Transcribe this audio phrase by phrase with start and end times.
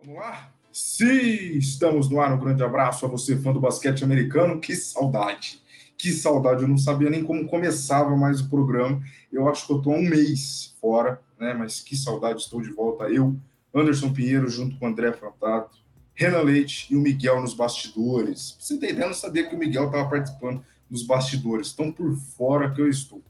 [0.00, 0.52] Vamos lá?
[0.72, 2.32] Sim, estamos no ar.
[2.32, 4.60] Um grande abraço a você, fã do basquete americano.
[4.60, 5.60] Que saudade!
[5.96, 6.62] Que saudade!
[6.62, 9.02] Eu não sabia nem como começava mais o programa.
[9.32, 11.52] Eu acho que eu estou um mês fora, né?
[11.52, 12.42] Mas que saudade!
[12.42, 13.10] Estou de volta.
[13.10, 13.36] Eu,
[13.74, 15.78] Anderson Pinheiro, junto com André Fantato,
[16.14, 18.56] Renan Leite e o Miguel nos bastidores.
[18.60, 21.72] Você ter ideia, eu não sabia que o Miguel estava participando dos bastidores.
[21.72, 23.20] Tão por fora que eu estou.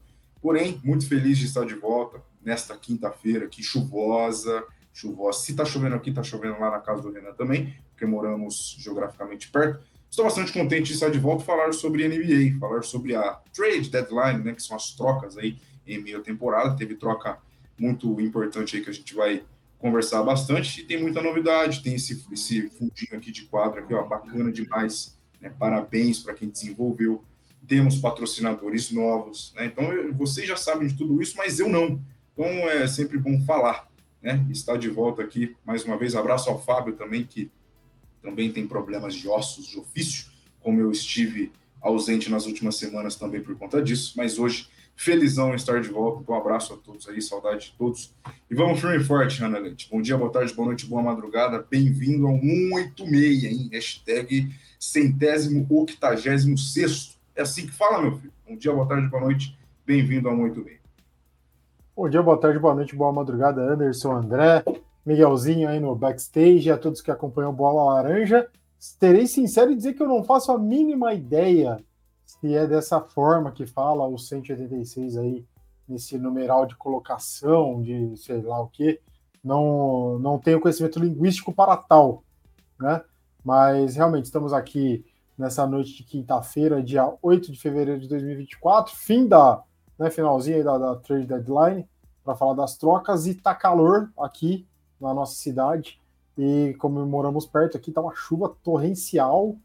[0.43, 4.62] Porém, muito feliz de estar de volta nesta quinta-feira aqui chuvosa
[4.93, 5.41] chuvosa.
[5.41, 9.51] Se está chovendo aqui, está chovendo lá na casa do Renan também, porque moramos geograficamente
[9.51, 9.84] perto.
[10.11, 14.42] Estou bastante contente de estar de volta falar sobre NBA, falar sobre a trade deadline,
[14.42, 16.77] né, que são as trocas aí em meio temporada.
[16.77, 17.38] Teve troca
[17.78, 19.45] muito importante aí que a gente vai
[19.78, 21.83] conversar bastante e tem muita novidade.
[21.83, 25.16] Tem esse, esse fundinho aqui de quadro aqui, ó, bacana demais.
[25.41, 25.50] Né?
[25.50, 27.23] Parabéns para quem desenvolveu.
[27.66, 29.66] Temos patrocinadores novos, né?
[29.66, 32.00] Então eu, vocês já sabem de tudo isso, mas eu não.
[32.33, 33.88] Então é sempre bom falar
[34.22, 34.46] né?
[34.50, 36.14] Está de volta aqui mais uma vez.
[36.14, 37.50] Abraço ao Fábio também, que
[38.22, 40.27] também tem problemas de ossos de ofício,
[40.60, 45.80] como eu estive ausente nas últimas semanas também por conta disso, mas hoje felizão estar
[45.80, 46.30] de volta.
[46.30, 48.12] Um abraço a todos aí, saudade de todos.
[48.50, 49.88] E vamos firme e forte, Ana Leite.
[49.88, 51.64] Bom dia, boa tarde, boa noite, boa madrugada.
[51.70, 53.69] Bem-vindo ao 186, hein?
[53.72, 57.16] Hashtag centésimo octagésimo sexto.
[57.36, 58.32] É assim que fala, meu filho.
[58.47, 59.56] Bom dia, boa tarde, boa noite.
[59.86, 60.78] Bem-vindo ao 186.
[61.98, 64.62] Bom dia, boa tarde, boa noite, boa madrugada, Anderson, André,
[65.04, 68.48] Miguelzinho aí no backstage, a todos que acompanham Bola Laranja.
[69.00, 71.76] Terei sincero em dizer que eu não faço a mínima ideia
[72.24, 75.44] se é dessa forma que fala o 186 aí,
[75.88, 79.00] nesse numeral de colocação, de sei lá o que.
[79.42, 82.22] Não, não tenho conhecimento linguístico para tal,
[82.78, 83.02] né?
[83.44, 85.04] Mas realmente estamos aqui
[85.36, 89.64] nessa noite de quinta-feira, dia 8 de fevereiro de 2024, fim da
[89.98, 91.86] né, finalzinho da, da trade deadline,
[92.24, 93.27] para falar das trocas.
[93.27, 94.66] E tá calor aqui
[95.00, 96.00] na nossa cidade.
[96.36, 99.56] E como moramos perto aqui, tá uma chuva torrencial.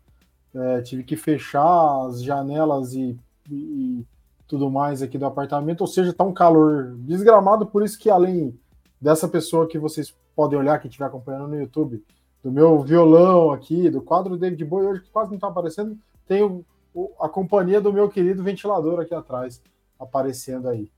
[0.55, 3.17] É, tive que fechar as janelas e,
[3.49, 4.05] e,
[4.47, 5.81] tudo mais aqui do apartamento.
[5.81, 7.65] Ou seja, tá um calor desgramado.
[7.65, 8.57] Por isso que além
[8.99, 12.03] dessa pessoa que vocês podem olhar, que estiver acompanhando no YouTube,
[12.41, 16.43] do meu violão aqui, do quadro David Bowie, hoje que quase não está aparecendo, tem
[16.43, 19.61] o, o, a companhia do meu querido ventilador aqui atrás
[20.03, 20.89] aparecendo aí.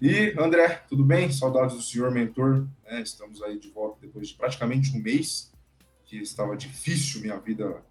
[0.00, 1.30] E, André, tudo bem?
[1.30, 2.66] Saudades do senhor mentor.
[2.84, 3.02] Né?
[3.02, 5.52] Estamos aí de volta depois de praticamente um mês,
[6.04, 7.82] que estava difícil minha vida,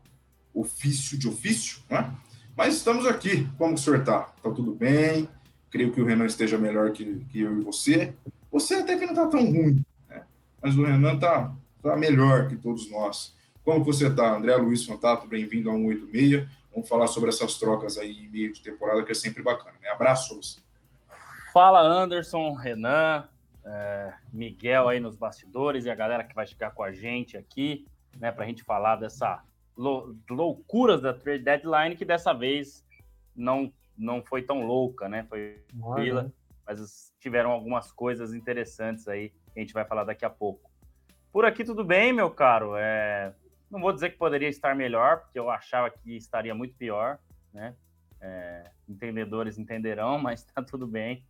[0.54, 2.14] ofício de ofício, né?
[2.56, 3.48] Mas estamos aqui.
[3.58, 4.34] Como o senhor está?
[4.36, 5.30] Está tudo bem?
[5.70, 8.14] Creio que o Renan esteja melhor que, que eu e você.
[8.52, 10.24] Você até que não está tão ruim, né?
[10.62, 13.34] Mas o Renan está tá melhor que todos nós.
[13.64, 15.28] Como você está, André Luiz Fantato?
[15.28, 16.46] Bem-vindo a 186.
[16.74, 19.78] Vamos falar sobre essas trocas aí em meio de temporada, que é sempre bacana.
[19.82, 19.90] Né?
[19.90, 20.62] Abraço você.
[21.54, 23.28] Fala Anderson, Renan,
[23.66, 27.86] é, Miguel aí nos bastidores e a galera que vai ficar com a gente aqui,
[28.18, 29.44] né, para a gente falar dessa
[29.76, 32.86] lou loucuras da trade deadline que dessa vez
[33.36, 35.24] não não foi tão louca, né?
[35.30, 36.32] Foi tranquila,
[36.66, 40.72] mas tiveram algumas coisas interessantes aí que a gente vai falar daqui a pouco.
[41.32, 42.76] Por aqui tudo bem, meu caro.
[42.76, 43.34] É,
[43.72, 47.18] não vou dizer que poderia estar melhor, porque eu achava que estaria muito pior,
[47.54, 47.74] né?
[48.20, 51.24] É, entendedores entenderão, mas tá tudo bem.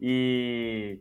[0.00, 0.98] E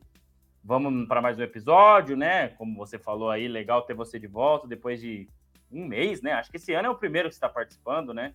[0.63, 2.49] vamos para mais um episódio, né?
[2.49, 5.29] Como você falou aí, legal ter você de volta depois de
[5.71, 6.33] um mês, né?
[6.33, 8.33] Acho que esse ano é o primeiro que está participando, né?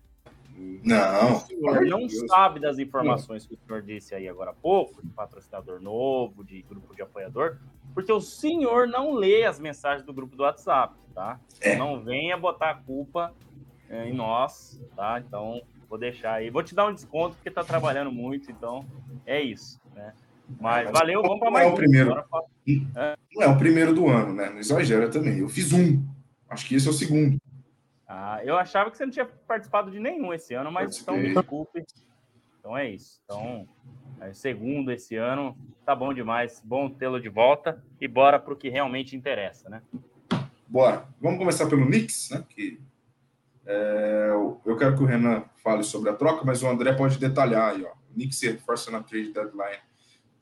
[0.83, 1.33] não.
[1.33, 2.25] O senhor não Deus.
[2.29, 6.61] sabe das informações que o senhor disse aí agora há pouco, de patrocinador novo, de
[6.61, 7.57] grupo de apoiador,
[7.95, 11.39] porque o senhor não lê as mensagens do grupo do WhatsApp, tá?
[11.61, 11.77] É.
[11.77, 13.33] Não venha botar a culpa
[13.89, 15.23] é, em nós, tá?
[15.25, 16.49] Então, vou deixar aí.
[16.49, 18.85] Vou te dar um desconto porque tá trabalhando muito, então
[19.25, 20.13] é isso, né?
[20.59, 22.23] Mas, valeu, vamos para mais é o primeiro.
[23.33, 24.49] Não é o primeiro do ano, né?
[24.49, 25.39] Não exagera também.
[25.39, 26.03] Eu fiz um.
[26.49, 27.37] Acho que esse é o segundo.
[28.07, 31.33] Ah, eu achava que você não tinha participado de nenhum esse ano, mas então me
[31.33, 31.83] desculpe.
[32.59, 33.21] Então é isso.
[33.23, 33.65] Então, é
[34.33, 36.61] segundo esse ano, tá bom demais.
[36.63, 39.81] Bom tê-lo de volta e bora para o que realmente interessa, né?
[40.67, 41.07] Bora.
[41.21, 42.43] Vamos começar pelo Knicks, né?
[42.49, 42.79] Que,
[43.65, 44.29] é,
[44.65, 47.83] eu quero que o Renan fale sobre a troca, mas o André pode detalhar aí,
[47.83, 47.91] ó.
[48.13, 49.79] Knicks reforça na trade deadline.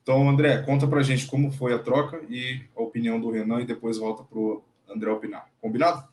[0.02, 3.66] Então, André, conta pra gente como foi a troca e a opinião do Renan e
[3.66, 5.48] depois volta pro André opinar.
[5.60, 6.06] Combinado?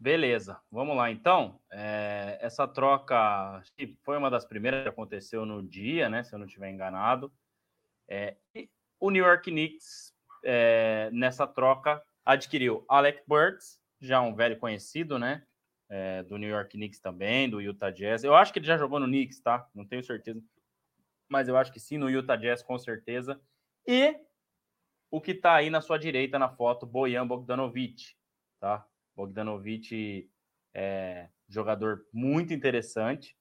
[0.00, 1.60] Beleza, vamos lá então.
[1.72, 3.60] É, essa troca
[4.04, 6.22] foi uma das primeiras que aconteceu no dia, né?
[6.22, 7.32] Se eu não estiver enganado.
[8.08, 8.36] É,
[9.00, 10.14] o New York Knicks,
[10.44, 15.44] é, nessa troca, adquiriu Alec Burks, já um velho conhecido, né?
[15.88, 18.22] É, do New York Knicks também, do Utah Jazz.
[18.22, 19.68] Eu acho que ele já jogou no Knicks, tá?
[19.74, 20.40] Não tenho certeza.
[21.28, 23.40] Mas eu acho que sim, no Utah Jazz, com certeza.
[23.84, 24.14] E
[25.10, 28.14] o que está aí na sua direita na foto, Bojan Bogdanovic,
[28.60, 28.86] tá?
[29.18, 30.30] Bogdanovic
[30.72, 33.36] é jogador muito interessante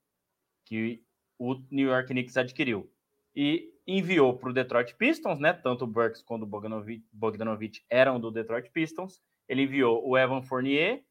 [0.65, 1.03] que
[1.38, 2.91] o New York Knicks adquiriu
[3.35, 5.53] e enviou para o Detroit Pistons, né?
[5.53, 9.21] Tanto o Burks quanto o Bogdanovic, eram do Detroit Pistons.
[9.47, 11.03] Ele enviou o Evan Fournier,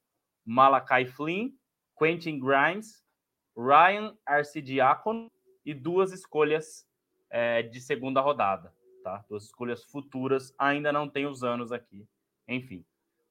[0.45, 1.51] Malachi Flynn,
[1.97, 3.05] Quentin Grimes,
[3.57, 5.31] Ryan Arcidiacono
[5.65, 6.85] e duas escolhas
[7.31, 8.75] é, de segunda rodada,
[9.05, 9.25] tá?
[9.29, 12.05] Duas escolhas futuras, ainda não tem os anos aqui.
[12.49, 12.85] Enfim.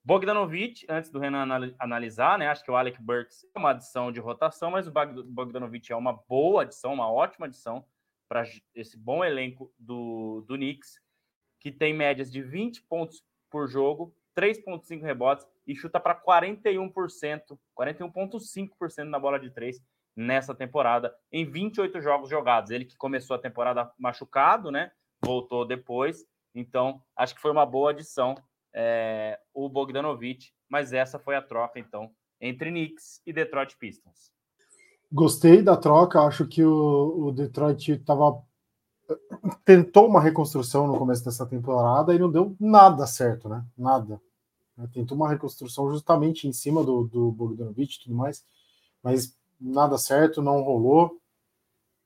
[0.06, 1.48] Bogdanovic, antes do Renan
[1.80, 2.48] analisar, né?
[2.48, 6.14] Acho que o Alec Burks é uma adição de rotação, mas o Bogdanovic é uma
[6.14, 7.84] boa adição, uma ótima adição
[8.30, 8.44] para
[8.76, 11.02] esse bom elenco do, do Knicks,
[11.60, 19.04] que tem médias de 20 pontos por jogo, 3,5 rebotes e chuta para 41%, 41,5%
[19.06, 19.82] na bola de três
[20.16, 22.70] nessa temporada, em 28 jogos jogados.
[22.70, 24.92] Ele que começou a temporada machucado, né?
[25.20, 26.28] Voltou depois.
[26.54, 28.36] Então, acho que foi uma boa adição
[28.78, 32.12] é, o Bogdanovic, mas essa foi a troca, então,
[32.42, 34.34] entre Knicks e Detroit Pistons.
[35.10, 38.44] Gostei da troca, acho que o, o Detroit tava,
[39.64, 43.66] tentou uma reconstrução no começo dessa temporada e não deu nada certo, né?
[43.78, 44.20] Nada.
[44.92, 48.44] Tentou uma reconstrução justamente em cima do, do Bogdanovich e tudo mais,
[49.02, 51.18] mas nada certo, não rolou.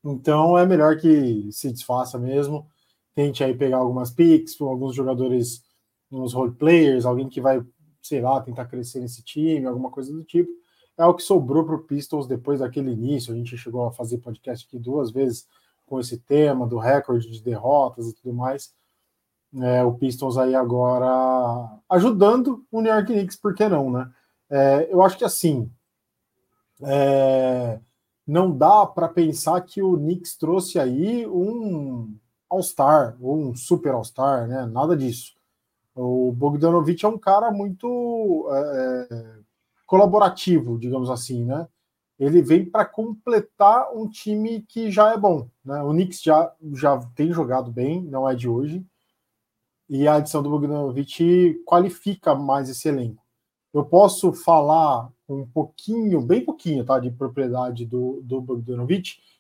[0.04, 2.70] Então é melhor que se desfaça mesmo.
[3.16, 5.64] Tente aí pegar algumas picks, alguns jogadores,
[6.12, 7.64] uns role players, alguém que vai,
[8.02, 10.60] sei lá, tentar crescer nesse time, alguma coisa do tipo
[11.00, 13.34] é o que sobrou para o Pistons depois daquele início.
[13.34, 15.48] A gente chegou a fazer podcast aqui duas vezes
[15.86, 18.74] com esse tema do recorde de derrotas e tudo mais.
[19.62, 21.08] É, o Pistons aí agora
[21.90, 24.12] ajudando o New York Knicks, por que não, né?
[24.50, 25.72] É, eu acho que assim
[26.84, 27.80] é,
[28.28, 32.14] não dá para pensar que o Knicks trouxe aí um
[32.50, 34.66] All-Star ou um Super All-Star, né?
[34.66, 35.39] Nada disso.
[36.02, 39.40] O Bogdanovich é um cara muito é, é
[39.86, 41.68] colaborativo, digamos assim, né?
[42.18, 45.82] Ele vem para completar um time que já é bom, né?
[45.84, 48.86] O Knicks já, já tem jogado bem, não é de hoje,
[49.90, 53.24] e a adição do Bogdanovic qualifica mais esse elenco.
[53.74, 58.42] Eu posso falar um pouquinho, bem pouquinho, tá, de propriedade do, do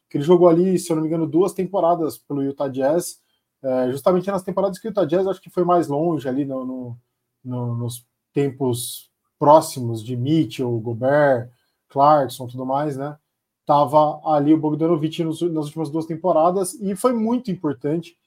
[0.09, 3.21] que ele jogou ali, se eu não me engano, duas temporadas pelo Utah Jazz,
[3.63, 6.65] é, justamente nas temporadas que o Utah Jazz acho que foi mais longe ali no,
[6.65, 6.97] no,
[7.43, 11.49] no, nos tempos próximos de Mitchell, Gobert,
[11.89, 13.17] Clarkson, tudo mais, né?
[13.65, 18.17] Tava ali o Bogdanovic nos, nas últimas duas temporadas e foi muito importante.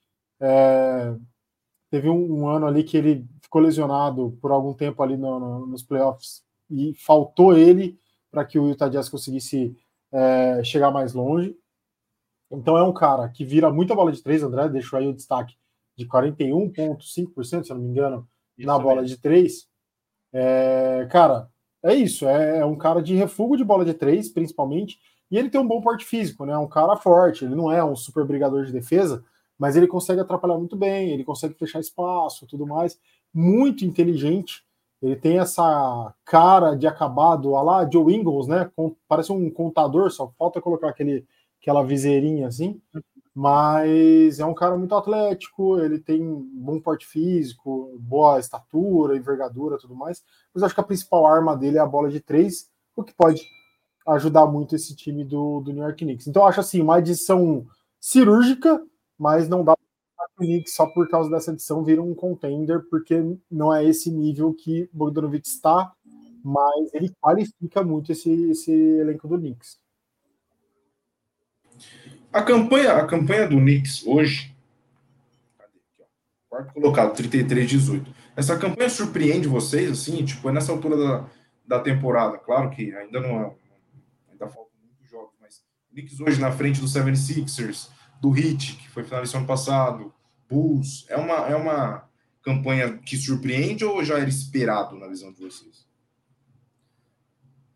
[0.41, 1.15] É,
[1.91, 5.83] teve um, um, ano ali que ele ficou lesionado por algum tempo ali no, nos
[5.83, 7.99] playoffs e faltou ele
[8.31, 9.77] para que o Utah Jazz conseguisse
[10.13, 11.57] é, chegar mais longe.
[12.53, 15.57] Então é um cara que vira muita bola de três, André, deixou aí o destaque
[15.97, 19.67] de 41,5%, se eu não me engano, Isso na bola de três.
[20.33, 21.49] É, cara,
[21.83, 22.27] é isso.
[22.29, 24.99] É, é, um cara de refugo de bola de três, principalmente.
[25.31, 26.57] E ele tem um bom porte físico, né?
[26.57, 27.45] Um cara forte.
[27.45, 29.25] Ele não é um super brigador de defesa,
[29.59, 31.11] mas ele consegue atrapalhar muito bem.
[31.11, 32.99] Ele consegue fechar espaço, tudo mais.
[33.33, 34.63] Muito inteligente.
[35.01, 38.71] Ele tem essa cara de acabado, a lá Joe Ingles, né?
[38.77, 41.27] Com, parece um contador, só falta colocar aquele,
[41.63, 42.81] aquela viseirinha assim
[43.35, 46.23] mas é um cara muito atlético, ele tem
[46.55, 50.23] bom porte físico, boa estatura, envergadura tudo mais,
[50.53, 53.43] mas acho que a principal arma dele é a bola de três, o que pode
[54.07, 56.27] ajudar muito esse time do, do New York Knicks.
[56.27, 57.67] Então acho assim, uma edição
[57.99, 58.83] cirúrgica,
[59.19, 63.23] mas não dá para o Knicks só por causa dessa edição vir um contender, porque
[63.51, 65.93] não é esse nível que Bogdanovic está,
[66.45, 69.82] mas ele qualifica muito esse, esse elenco do Knicks.
[72.33, 74.57] A campanha, a campanha do Knicks hoje,
[76.49, 78.07] quarto colocado, 33-18.
[78.35, 81.31] Essa campanha surpreende vocês, assim, tipo, é nessa altura da,
[81.67, 82.39] da temporada.
[82.39, 83.55] Claro que ainda não é,
[84.31, 88.89] ainda faltam muitos jogos, mas o Knicks hoje na frente do 76ers, do Heat, que
[88.89, 90.15] foi finalista ano passado,
[90.49, 92.09] Bulls, é uma, é uma
[92.43, 95.87] campanha que surpreende ou já era esperado na visão de vocês?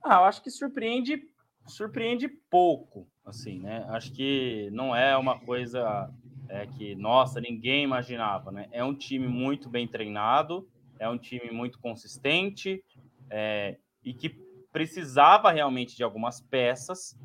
[0.02, 1.28] Ah, eu acho que surpreende,
[1.66, 3.84] surpreende pouco assim, né?
[3.88, 6.08] Acho que não é uma coisa
[6.48, 8.68] é, que, nossa, ninguém imaginava, né?
[8.70, 10.66] É um time muito bem treinado,
[10.98, 12.82] é um time muito consistente
[13.28, 14.28] é, e que
[14.72, 17.18] precisava realmente de algumas peças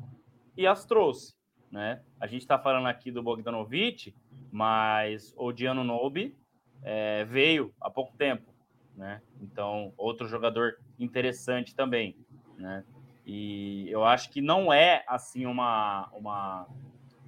[0.56, 1.34] e as trouxe,
[1.70, 2.02] né?
[2.18, 4.14] A gente está falando aqui do Bogdanovic,
[4.50, 6.36] mas o Diano Nobi
[6.82, 8.52] é, veio há pouco tempo,
[8.96, 9.22] né?
[9.40, 12.16] Então, outro jogador interessante também,
[12.58, 12.84] né?
[13.24, 16.66] E eu acho que não é assim uma, uma,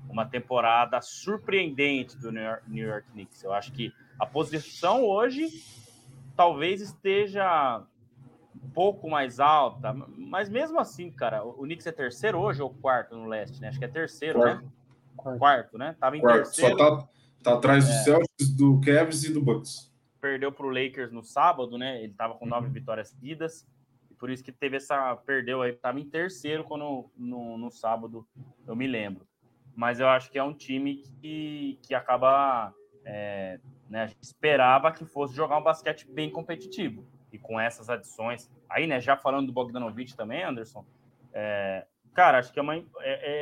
[0.08, 3.42] uma temporada surpreendente do New York, New York Knicks.
[3.42, 5.48] Eu acho que a posição hoje
[6.36, 7.82] talvez esteja
[8.62, 13.16] um pouco mais alta, mas mesmo assim, cara, o Knicks é terceiro hoje ou quarto
[13.16, 13.68] no leste, né?
[13.68, 14.62] Acho que é terceiro, quarto.
[14.62, 14.70] né?
[15.16, 15.38] Quarto.
[15.38, 15.96] quarto, né?
[16.00, 16.44] Tava em quarto.
[16.44, 16.76] terceiro.
[16.76, 17.08] Só tá,
[17.42, 17.94] tá atrás do é.
[18.02, 19.92] Celtics, do Cavs e do Bucks.
[20.20, 22.02] Perdeu para o Lakers no sábado, né?
[22.02, 23.66] Ele tava com nove vitórias seguidas.
[24.14, 25.16] E por isso que teve essa.
[25.26, 28.24] Perdeu aí, tava em terceiro quando no, no sábado,
[28.64, 29.26] eu me lembro.
[29.74, 32.72] Mas eu acho que é um time que, que acaba.
[33.04, 33.58] É,
[33.90, 38.48] né, a gente esperava que fosse jogar um basquete bem competitivo e com essas adições.
[38.70, 40.86] Aí, né, já falando do Bogdanovich também, Anderson,
[41.32, 42.84] é, cara, acho que é, uma, é,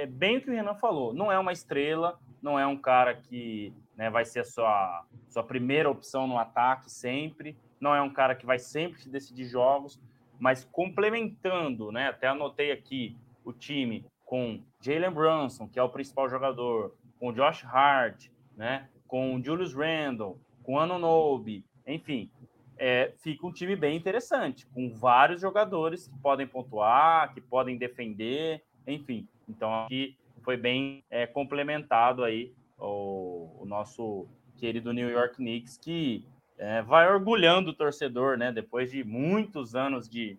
[0.03, 1.13] é, bem o que o Renan falou.
[1.13, 5.45] Não é uma estrela, não é um cara que né, vai ser a sua, sua
[5.45, 10.01] primeira opção no ataque sempre, não é um cara que vai sempre decidir jogos,
[10.43, 16.29] mas complementando, né, até anotei aqui o time com Jalen Brunson, que é o principal
[16.29, 22.29] jogador, com Josh Hart, né, com Julius Randle, com Anunobi, enfim,
[22.77, 28.65] é, fica um time bem interessante, com vários jogadores que podem pontuar, que podem defender,
[28.85, 29.29] enfim.
[29.49, 36.27] Então, aqui foi bem é, complementado aí o, o, nosso querido New York Knicks, que
[36.59, 38.53] é, vai orgulhando o torcedor, né?
[38.53, 40.39] Depois de muitos anos de,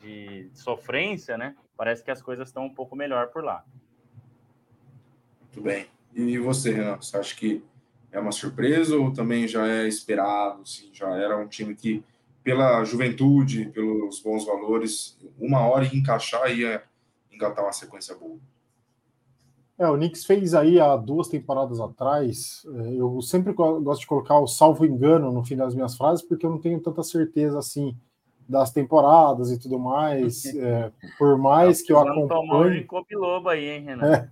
[0.00, 1.56] de sofrência, né?
[1.76, 3.64] Parece que as coisas estão um pouco melhor por lá.
[5.40, 5.86] Muito bem.
[6.14, 7.04] E você, Renato?
[7.04, 7.62] Você acha que
[8.12, 10.62] é uma surpresa ou também já é esperado?
[10.62, 12.04] Assim, já era um time que,
[12.42, 16.84] pela juventude, pelos bons valores, uma hora ia encaixar e ia
[17.32, 18.38] engatar uma sequência boa.
[19.78, 22.64] É, o Knicks fez aí há duas temporadas atrás.
[22.76, 26.46] É, eu sempre gosto de colocar o salvo engano no fim das minhas frases, porque
[26.46, 27.96] eu não tenho tanta certeza assim
[28.48, 30.44] das temporadas e tudo mais.
[30.54, 32.86] É, por mais que eu acompanhe.
[32.90, 34.06] Um aí, hein, Renan?
[34.06, 34.28] É,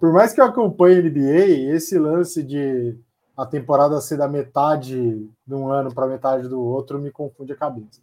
[0.00, 2.96] por mais que eu acompanhe a NBA, esse lance de
[3.36, 7.56] a temporada ser da metade de um ano para metade do outro me confunde a
[7.56, 8.00] cabeça.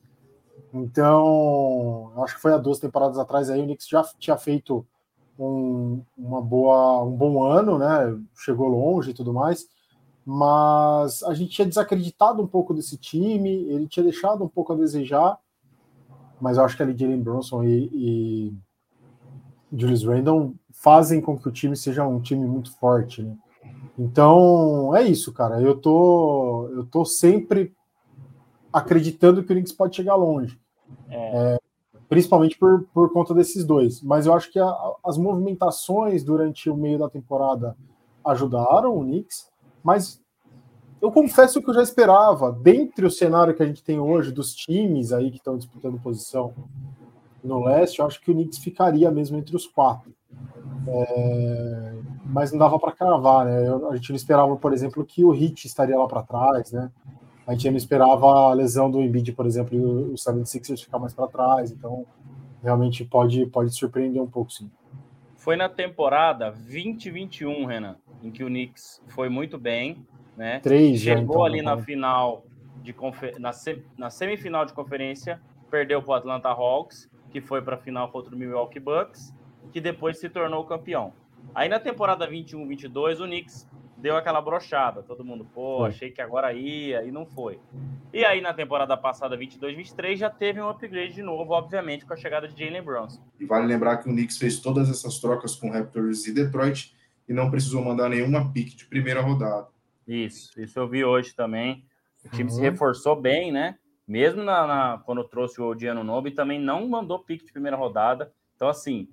[0.73, 4.85] Então, acho que foi há duas temporadas atrás aí o Knicks já tinha feito
[5.39, 8.17] um, uma boa, um bom ano, né?
[8.35, 9.67] Chegou longe e tudo mais,
[10.25, 14.75] mas a gente tinha desacreditado um pouco desse time, ele tinha deixado um pouco a
[14.75, 15.37] desejar,
[16.41, 18.53] mas eu acho que ali Jalen Bronson e, e
[19.71, 23.35] Julius Randle fazem com que o time seja um time muito forte, né?
[23.97, 25.61] Então, é isso, cara.
[25.61, 27.73] Eu tô, eu tô sempre
[28.71, 30.57] acreditando que o Knicks pode chegar longe.
[31.09, 31.55] É.
[31.55, 31.59] É,
[32.09, 34.01] principalmente por, por conta desses dois.
[34.01, 34.75] Mas eu acho que a,
[35.05, 37.77] as movimentações durante o meio da temporada
[38.25, 39.47] ajudaram o Knicks,
[39.83, 40.21] mas
[41.01, 44.53] eu confesso que eu já esperava, dentre o cenário que a gente tem hoje, dos
[44.53, 46.53] times aí que estão disputando posição
[47.41, 50.13] no leste, eu acho que o Knicks ficaria mesmo entre os quatro.
[50.87, 51.93] É,
[52.25, 53.69] mas não dava para cravar, né?
[53.89, 56.91] a gente não esperava, por exemplo, que o Hit estaria lá para trás, né?
[57.49, 61.15] A gente não esperava a lesão do Embiid, por exemplo, e o 76ers ficar mais
[61.15, 62.05] para trás, então
[62.61, 64.69] realmente pode, pode surpreender um pouco, sim.
[65.35, 70.05] Foi na temporada 2021, Renan, em que o Knicks foi muito bem,
[70.37, 70.59] né?
[70.59, 72.45] Três Chegou já, então, ali na final
[72.83, 72.95] de
[73.39, 73.49] na,
[73.97, 75.41] na semifinal de conferência,
[75.71, 79.33] perdeu para o Atlanta Hawks, que foi para a final contra o Milwaukee Bucks,
[79.71, 81.13] que depois se tornou campeão.
[81.55, 83.67] Aí na temporada 21-22, o Knicks
[83.99, 85.03] deu aquela brochada.
[85.03, 87.59] Todo mundo, pô, achei que agora ia e não foi.
[88.13, 92.17] E aí na temporada passada, 22-23, já teve um upgrade de novo, obviamente, com a
[92.17, 93.21] chegada de Jalen Brunson.
[93.39, 96.95] E vale lembrar que o Knicks fez todas essas trocas com Raptors e Detroit
[97.27, 99.67] e não precisou mandar nenhuma pique de primeira rodada.
[100.07, 101.85] Isso, isso eu vi hoje também.
[102.25, 102.55] O time uhum.
[102.55, 103.77] se reforçou bem, né?
[104.07, 108.33] Mesmo na, na, quando trouxe o Odiano Nobe, também não mandou pique de primeira rodada.
[108.55, 109.07] Então, assim,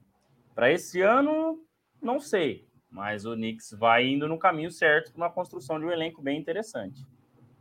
[0.55, 1.61] para esse ano,
[2.03, 2.66] não sei.
[2.91, 6.39] Mas o Knicks vai indo no caminho certo para uma construção de um elenco bem
[6.39, 7.05] interessante.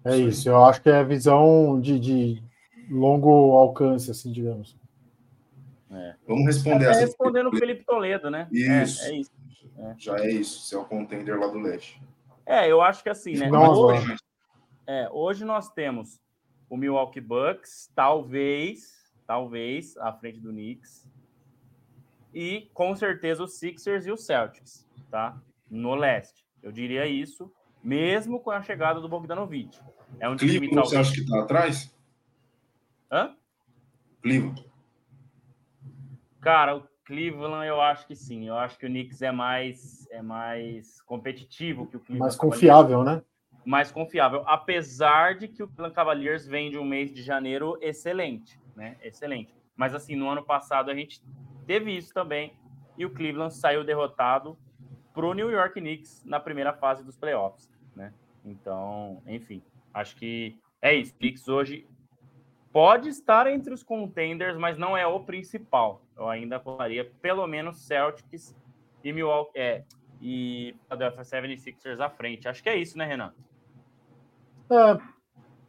[0.03, 2.43] É isso, eu acho que é a visão de, de
[2.89, 4.77] longo alcance, assim, digamos.
[5.91, 6.15] É.
[6.27, 6.99] Vamos responder é, essa.
[7.01, 8.47] Respondendo o Felipe Toledo, né?
[8.51, 9.03] Isso.
[9.03, 9.31] É, é isso.
[9.77, 9.95] É.
[9.97, 12.01] Já é isso, se é o contender lá do leste.
[12.45, 13.51] É, eu acho que assim, né?
[13.51, 14.15] Hoje,
[14.87, 16.19] é, hoje nós temos
[16.69, 18.93] o Milwaukee Bucks, talvez,
[19.25, 21.07] talvez, à frente do Knicks
[22.33, 25.39] e com certeza os Sixers e os Celtics, tá?
[25.69, 26.45] No leste.
[26.61, 27.51] Eu diria isso,
[27.83, 29.79] mesmo com a chegada do Bogdanovich.
[30.19, 31.95] É um Cleveland, time, você acha que está atrás?
[33.11, 33.35] Hã?
[34.21, 34.65] Cleveland.
[36.41, 38.47] Cara, o Cleveland eu acho que sim.
[38.47, 42.19] Eu acho que o Knicks é mais é mais competitivo que o Cleveland.
[42.19, 43.21] Mais confiável, né?
[43.63, 48.59] Mais confiável, apesar de que o Cleveland Cavaliers vem de um mês de janeiro excelente,
[48.75, 48.97] né?
[49.03, 49.55] Excelente.
[49.75, 51.23] Mas assim, no ano passado a gente
[51.65, 52.53] teve isso também.
[52.97, 54.57] E o Cleveland saiu derrotado
[55.15, 58.13] para o New York Knicks na primeira fase dos playoffs, né?
[58.43, 61.15] Então, enfim, acho que é isso.
[61.15, 61.87] Knicks hoje
[62.71, 66.01] pode estar entre os contenders, mas não é o principal.
[66.17, 68.53] Eu ainda colocaria pelo menos Celtics
[69.01, 69.83] e Milwaukee é,
[70.21, 72.49] e Philadelphia 76ers à frente.
[72.49, 73.33] Acho que é isso, né, Renan?
[74.69, 74.97] É,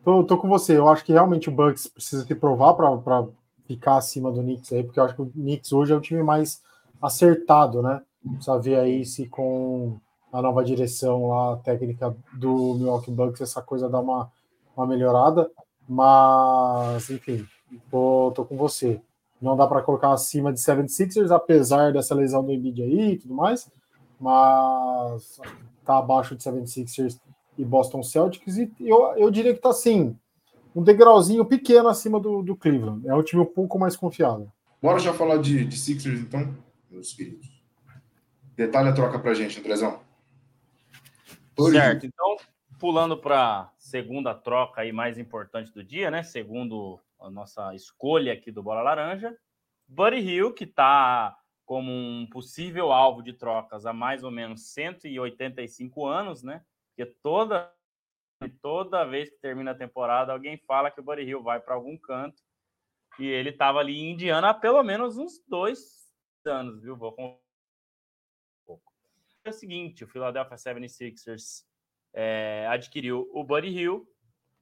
[0.05, 0.77] tô, tô com você.
[0.77, 3.29] Eu acho que realmente o Bucks precisa se provar para
[3.67, 6.23] ficar acima do Knicks aí, porque eu acho que o Knicks hoje é o time
[6.23, 6.63] mais
[7.01, 8.03] acertado, né?
[8.35, 9.99] Precisa ver aí se com
[10.33, 14.31] a nova direção lá, técnica do Milwaukee Bucks, essa coisa dá uma,
[14.77, 15.51] uma melhorada.
[15.89, 17.47] Mas, enfim,
[17.91, 19.01] tô, tô com você.
[19.41, 23.35] Não dá para colocar acima de 76ers, apesar dessa lesão do Embiid aí e tudo
[23.35, 23.71] mais.
[24.21, 25.41] Mas
[25.85, 27.19] tá abaixo de 76ers
[27.57, 28.57] e Boston Celtics.
[28.57, 30.17] E eu, eu diria que tá assim,
[30.75, 33.07] um degrauzinho pequeno acima do, do Cleveland.
[33.07, 34.49] É um time um pouco mais confiável.
[34.83, 36.55] Bora já falar de, de Sixers, então,
[36.91, 37.56] meus queridos.
[38.57, 40.03] Detalhe a troca pra gente, Andrezão.
[41.71, 42.37] Certo, então,
[42.79, 46.23] pulando para segunda troca aí mais importante do dia, né?
[46.23, 49.37] Segundo a nossa escolha aqui do Bola Laranja,
[49.87, 56.07] Buddy Hill, que está como um possível alvo de trocas há mais ou menos 185
[56.07, 56.65] anos, né?
[56.95, 57.71] Porque toda
[58.61, 61.97] toda vez que termina a temporada, alguém fala que o Buddy Hill vai para algum
[61.97, 62.43] canto.
[63.19, 66.07] E ele estava ali em Indiana há pelo menos uns dois
[66.45, 66.97] anos, viu?
[66.97, 67.13] Vou
[69.47, 71.65] é o seguinte, o Philadelphia 76ers
[72.13, 74.09] é, adquiriu o Buddy Hill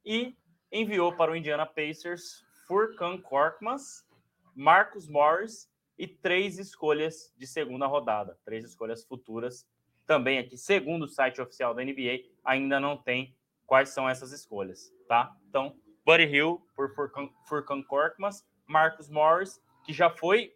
[0.04, 0.36] e
[0.70, 4.06] enviou para o Indiana Pacers Furkan Korkmaz,
[4.54, 9.66] Marcus Morris e três escolhas de segunda rodada, três escolhas futuras.
[10.06, 13.34] Também aqui, segundo o site oficial da NBA, ainda não tem
[13.66, 15.34] quais são essas escolhas, tá?
[15.48, 20.54] Então, Buddy Hill por Furkan, Furkan Korkmaz, Marcus Morris, que já foi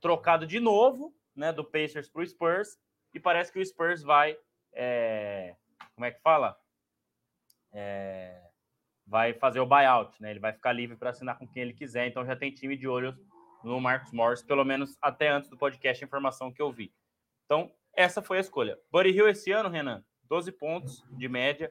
[0.00, 2.78] trocado de novo, né, do Pacers para o Spurs,
[3.12, 4.36] e parece que o Spurs vai
[4.72, 5.54] é,
[5.94, 6.56] como é que fala?
[7.72, 8.40] É,
[9.06, 10.30] vai fazer o buyout, né?
[10.30, 12.06] Ele vai ficar livre para assinar com quem ele quiser.
[12.06, 13.16] Então já tem time de olho
[13.62, 16.92] no Marcos Morris, pelo menos até antes do podcast, a informação que eu vi.
[17.44, 18.78] Então, essa foi a escolha.
[18.90, 21.70] Buddy Hill esse ano, Renan, 12 pontos de média,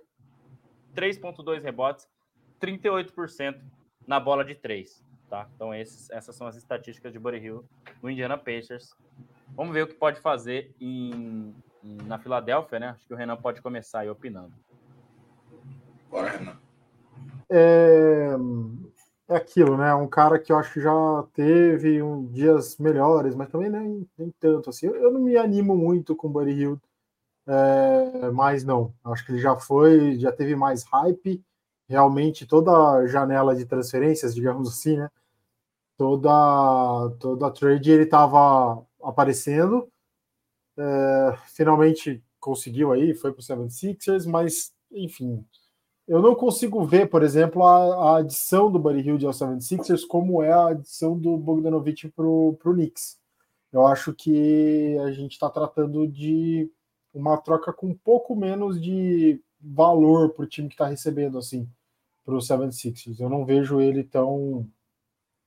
[0.94, 2.08] 3.2 rebotes,
[2.62, 3.60] 38%
[4.06, 5.50] na bola de 3, tá?
[5.56, 7.68] Então esses, essas são as estatísticas de Buddy Hill
[8.04, 8.96] no Indiana Pacers.
[9.56, 12.90] Vamos ver o que pode fazer em na Filadélfia, né?
[12.90, 14.54] Acho que o Renan pode começar aí opinando.
[16.10, 16.58] Bora, Renan.
[17.50, 18.36] É,
[19.30, 19.94] é aquilo, né?
[19.94, 20.92] Um cara que eu acho que já
[21.34, 24.88] teve um, dias melhores, mas também nem, nem tanto assim.
[24.88, 26.82] Eu, eu não me animo muito com o Buddy Hill,
[27.48, 28.94] é, mas não.
[29.04, 31.44] Acho que ele já foi, já teve mais hype.
[31.88, 35.10] Realmente toda a janela de transferências, digamos assim, né?
[36.00, 39.92] Toda toda trade ele estava aparecendo
[40.78, 45.46] é, finalmente conseguiu aí, foi para o 76ers, mas enfim,
[46.08, 50.42] eu não consigo ver, por exemplo, a, a adição do Buddy Hield ao 76ers como
[50.42, 53.20] é a adição do Bogdanovich para o Knicks.
[53.74, 56.72] Eu acho que a gente está tratando de
[57.14, 61.70] uma troca com um pouco menos de valor para o time que está recebendo, assim,
[62.26, 63.20] para o 76ers.
[63.20, 64.66] Eu não vejo ele tão.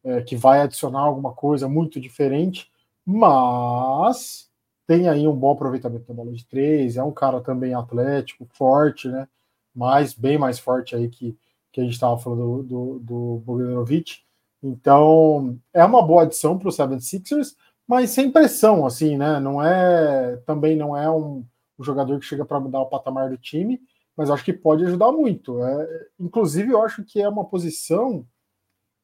[0.04, 2.68] É, que vai adicionar alguma coisa muito diferente,
[3.06, 4.50] mas
[4.86, 9.08] tem aí um bom aproveitamento da bola de três, é um cara também atlético, forte,
[9.08, 9.28] né?
[9.74, 11.36] Mais, bem mais forte aí que,
[11.72, 14.18] que a gente estava falando do, do, do Bogdanovic.
[14.62, 17.54] Então, é uma boa adição para o 76ers,
[17.86, 19.40] mas sem pressão, assim, né?
[19.40, 21.44] Não é, também não é um,
[21.78, 23.80] um jogador que chega para mudar o patamar do time,
[24.16, 25.62] mas acho que pode ajudar muito.
[25.62, 28.26] É, inclusive, eu acho que é uma posição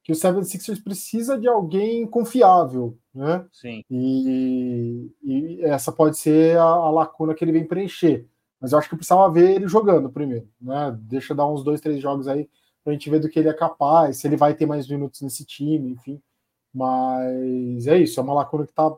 [0.09, 3.45] que o 76ers precisa de alguém confiável, né?
[3.53, 3.85] Sim.
[3.91, 8.27] E, e essa pode ser a, a, lacuna que ele vem preencher.
[8.59, 10.99] Mas eu acho que precisava ver ele jogando primeiro, né?
[11.03, 12.49] Deixa dar uns dois, três jogos aí
[12.83, 15.21] para a gente ver do que ele é capaz, se ele vai ter mais minutos
[15.21, 16.23] nesse time, enfim.
[16.73, 18.91] Mas é isso, é uma lacuna que tá,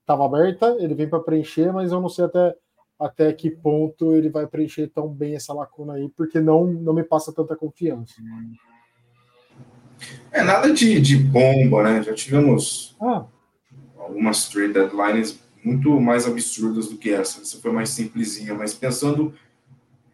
[0.00, 2.56] estava aberta, ele vem para preencher, mas eu não sei até,
[2.98, 7.04] até que ponto ele vai preencher tão bem essa lacuna aí, porque não, não me
[7.04, 8.14] passa tanta confiança.
[10.30, 12.02] É nada de, de bomba, né?
[12.02, 13.24] Já tivemos ah.
[13.96, 17.40] algumas trade deadlines muito mais absurdas do que essa.
[17.40, 19.34] Essa foi mais simplesinha, mas pensando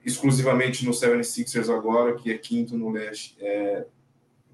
[0.05, 3.87] exclusivamente no 76ers agora, que é quinto no leste, é,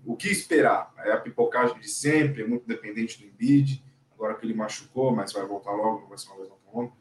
[0.05, 0.93] o que esperar?
[0.99, 3.85] É a pipocagem de sempre, é muito dependente do Embiid,
[4.15, 6.93] agora que ele machucou, mas vai voltar logo, vai ser uma lesão longa.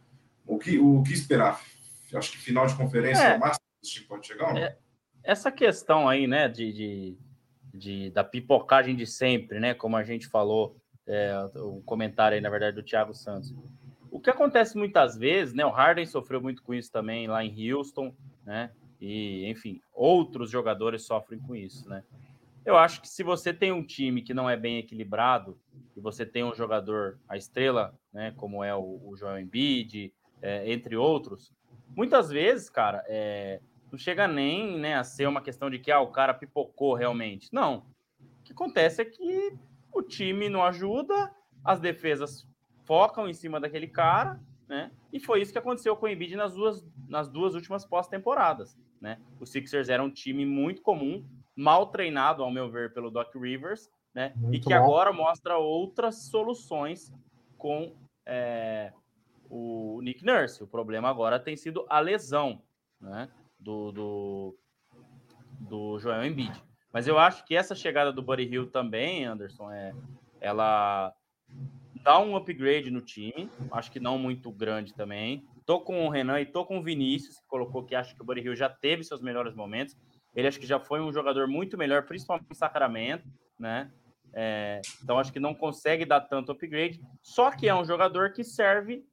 [0.45, 1.59] O que, o que esperar?
[2.13, 4.55] Acho que final de conferência é, é o máximo que pode chegar?
[4.55, 4.77] É,
[5.23, 7.17] essa questão aí, né, de, de
[7.75, 9.73] de, da pipocagem de sempre, né?
[9.73, 13.53] Como a gente falou, é, o comentário aí, na verdade, do Thiago Santos.
[14.09, 15.65] O que acontece muitas vezes, né?
[15.65, 18.71] O Harden sofreu muito com isso também lá em Houston, né?
[18.99, 22.03] E, enfim, outros jogadores sofrem com isso, né?
[22.65, 25.59] Eu acho que se você tem um time que não é bem equilibrado
[25.95, 30.11] e você tem um jogador, a estrela, né, como é o, o Joel Embiid,
[30.41, 31.53] é, entre outros,
[31.95, 33.61] muitas vezes, cara, é,
[33.95, 37.47] não chega nem né, a ser uma questão de que ah, o cara pipocou realmente.
[37.53, 37.85] Não.
[38.19, 39.57] O que acontece é que
[39.93, 42.45] o time não ajuda, as defesas
[42.83, 44.91] focam em cima daquele cara, né?
[45.13, 49.17] E foi isso que aconteceu com o Embiid nas duas, nas duas últimas pós-temporadas, né?
[49.39, 53.89] Os Sixers eram um time muito comum, mal treinado, ao meu ver, pelo Doc Rivers,
[54.13, 54.33] né?
[54.35, 54.83] Muito e que mal.
[54.83, 57.13] agora mostra outras soluções
[57.57, 58.91] com é,
[59.49, 60.61] o Nick Nurse.
[60.61, 62.61] O problema agora tem sido a lesão,
[62.99, 63.29] né?
[63.59, 64.57] Do, do,
[65.59, 66.61] do Joel Embiid.
[66.93, 69.93] Mas eu acho que essa chegada do Buddy Hill também, Anderson, é,
[70.39, 71.13] ela
[72.01, 73.49] dá um upgrade no time.
[73.71, 75.45] Acho que não muito grande também.
[75.65, 78.25] Tô com o Renan e tô com o Vinícius, que colocou que acha que o
[78.25, 79.97] Buddy Hill já teve seus melhores momentos.
[80.35, 83.91] Ele acho que já foi um jogador muito melhor, principalmente em Sacramento, né?
[84.33, 87.01] É, então acho que não consegue dar tanto upgrade.
[87.23, 89.03] Só que é um jogador que serve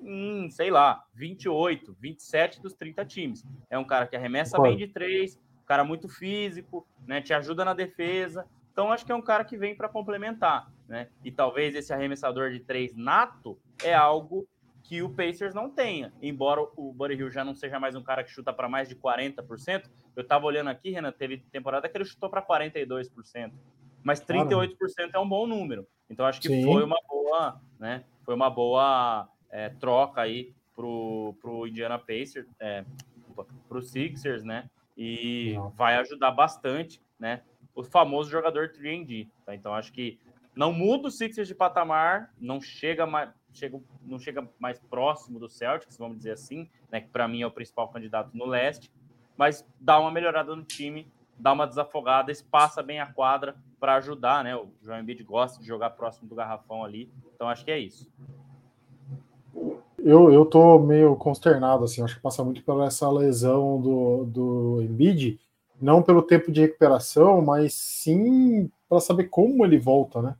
[0.00, 3.44] em, sei lá, 28, 27 dos 30 times.
[3.68, 7.20] É um cara que arremessa bem de três, cara muito físico, né?
[7.20, 8.46] Te ajuda na defesa.
[8.72, 11.08] Então acho que é um cara que vem para complementar, né?
[11.22, 14.48] E talvez esse arremessador de três nato é algo
[14.82, 16.12] que o Pacers não tenha.
[16.22, 18.96] Embora o Buddy Hill já não seja mais um cara que chuta para mais de
[18.96, 23.52] 40%, eu estava olhando aqui, Renan, teve temporada que ele chutou para 42%,
[24.02, 24.76] mas 38%
[25.12, 25.86] é um bom número.
[26.08, 26.64] Então acho que Sim.
[26.64, 28.04] foi uma boa, né?
[28.24, 32.84] Foi uma boa é, troca aí pro, pro Indiana Pacers, é,
[33.68, 34.68] pro Sixers, né?
[34.96, 35.70] E não.
[35.70, 37.42] vai ajudar bastante, né?
[37.74, 39.28] O famoso jogador 3D.
[39.44, 39.54] Tá?
[39.54, 40.18] Então acho que
[40.54, 45.48] não muda o Sixers de patamar, não chega mais, chega, não chega mais próximo do
[45.48, 48.90] Celtics, vamos dizer assim, né, que para mim é o principal candidato no leste,
[49.36, 51.08] mas dá uma melhorada no time,
[51.38, 54.56] dá uma desafogada, espaça bem a quadra para ajudar, né?
[54.56, 58.10] O João Embiid gosta de jogar próximo do garrafão ali, então acho que é isso.
[60.08, 64.82] Eu, eu tô meio consternado, assim, acho que passa muito pela essa lesão do, do
[64.82, 65.38] Embiid,
[65.80, 70.34] não pelo tempo de recuperação, mas sim para saber como ele volta, né?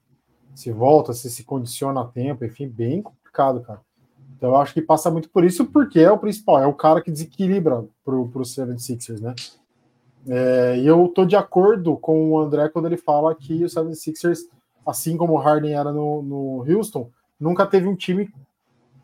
[0.58, 3.80] se volta, se se condiciona a tempo, enfim, bem complicado, cara.
[4.36, 7.00] Então eu acho que passa muito por isso, porque é o principal, é o cara
[7.00, 9.36] que desequilibra pro, pro 76ers, né?
[10.26, 14.40] É, e eu tô de acordo com o André quando ele fala que o 76ers,
[14.84, 18.28] assim como o Harden era no, no Houston, nunca teve um time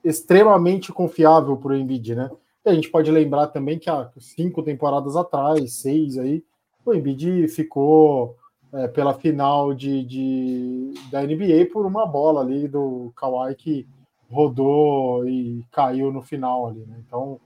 [0.05, 2.31] extremamente confiável pro Embiid, né?
[2.65, 6.45] E a gente pode lembrar também que há cinco temporadas atrás, seis aí,
[6.85, 8.37] o Embiid ficou
[8.73, 13.87] é, pela final de, de, da NBA por uma bola ali do Kawhi que
[14.31, 17.03] rodou e caiu no final ali, né?
[17.07, 17.41] Então,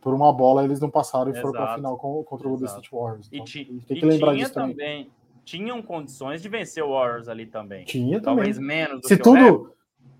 [0.00, 2.90] por uma bola eles não passaram e foram para a final contra o Golden State
[2.92, 3.28] Warriors.
[3.32, 4.74] Então, e, tem que lembrar disso também.
[4.74, 5.10] também.
[5.44, 7.84] Tinham condições de vencer o Warriors ali também.
[7.84, 8.78] Tinha Talvez também.
[8.78, 9.72] menos do se tudo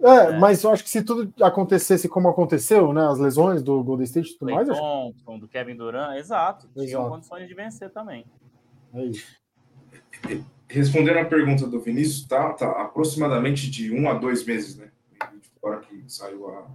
[0.05, 3.07] é, é, mas eu acho que se tudo acontecesse como aconteceu, né?
[3.07, 4.69] As lesões do Golden State e tudo mais.
[4.69, 5.41] Thompson, acho...
[5.41, 6.69] do Kevin Durant, exato.
[6.75, 6.87] exato.
[6.87, 8.25] Tinham condições de vencer também.
[8.93, 9.45] É isso
[10.69, 14.91] respondendo a pergunta do Vinícius, tá, tá aproximadamente de um a dois meses, né?
[15.63, 16.67] Agora que saiu a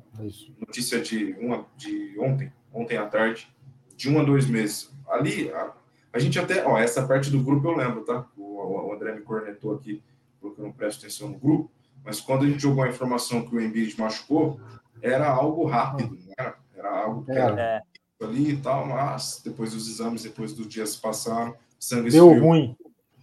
[0.60, 3.54] notícia de, uma, de ontem, ontem à tarde,
[3.96, 4.92] de um a dois meses.
[5.08, 5.74] Ali, a,
[6.14, 8.26] a gente até, ó, essa parte do grupo eu lembro, tá?
[8.38, 10.02] O, o André me cornetou aqui,
[10.40, 11.70] porque eu não presto atenção no grupo,
[12.10, 14.60] mas quando a gente jogou a informação que o Embiid machucou,
[15.00, 17.82] era algo rápido, era, era algo que era é.
[18.20, 22.76] ali e tal, mas depois dos exames, depois dos dias passaram, sangue Deu ruim.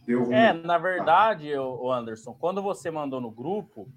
[0.07, 3.89] Deu é, na verdade, o Anderson, quando você mandou no grupo,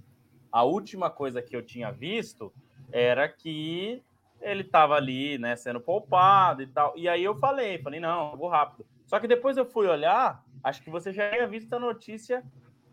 [0.52, 2.52] a última coisa que eu tinha visto
[2.92, 4.02] era que
[4.42, 6.98] ele estava ali, né, sendo poupado e tal.
[6.98, 8.88] E aí eu falei, falei, não, eu vou rápido.
[9.06, 12.44] Só que depois eu fui olhar, acho que você já tinha visto a notícia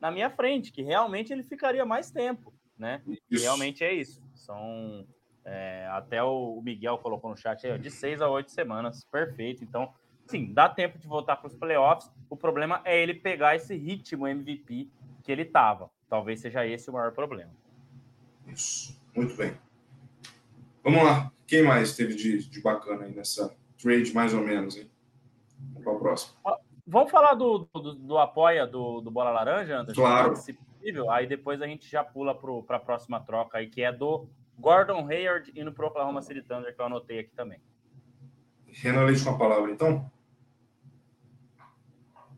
[0.06, 3.02] na minha frente, que realmente ele ficaria mais tempo, né?
[3.28, 4.22] E realmente é isso.
[4.34, 5.04] São
[5.44, 9.64] é, até o Miguel colocou no chat aí, de seis a oito semanas, perfeito.
[9.64, 9.92] Então,
[10.26, 12.08] sim, dá tempo de voltar para os playoffs.
[12.30, 14.88] O problema é ele pegar esse ritmo MVP
[15.24, 15.90] que ele estava.
[16.08, 17.50] Talvez seja esse o maior problema.
[18.46, 19.56] Isso, muito bem.
[20.84, 21.32] Vamos lá.
[21.48, 24.88] Quem mais teve de, de bacana aí nessa trade, mais ou menos, hein?
[25.72, 26.36] Vamos para o próximo.
[26.86, 30.00] Vamos falar do, do, do apoia do, do Bola Laranja, Anderson?
[30.00, 30.36] Claro.
[30.36, 30.52] Se
[30.86, 31.10] possível.
[31.10, 35.06] Aí depois a gente já pula para a próxima troca aí, que é do Gordon
[35.08, 37.58] Hayward indo para o Oklahoma City Thunder, que eu anotei aqui também.
[38.68, 40.10] Renan Leite com a palavra, então.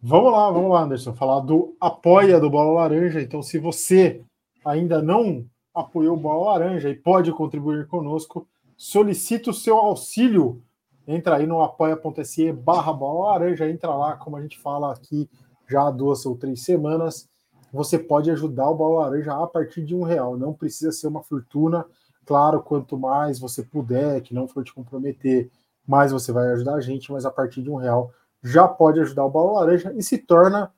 [0.00, 3.20] Vamos lá, vamos lá, Anderson, falar do apoia do Bola Laranja.
[3.20, 4.24] Então, se você
[4.64, 10.62] ainda não apoiou o Bola Laranja e pode contribuir conosco, solicite o seu auxílio.
[11.08, 15.26] Entra aí no apoia.se barra Bola Laranja, entra lá, como a gente fala aqui
[15.66, 17.26] já há duas ou três semanas.
[17.72, 20.36] Você pode ajudar o Bola Laranja a partir de um real.
[20.36, 21.86] Não precisa ser uma fortuna.
[22.26, 25.50] Claro, quanto mais você puder, que não for te comprometer,
[25.86, 27.10] mais você vai ajudar a gente.
[27.10, 28.10] Mas a partir de um real
[28.42, 30.70] já pode ajudar o Bola Laranja e se torna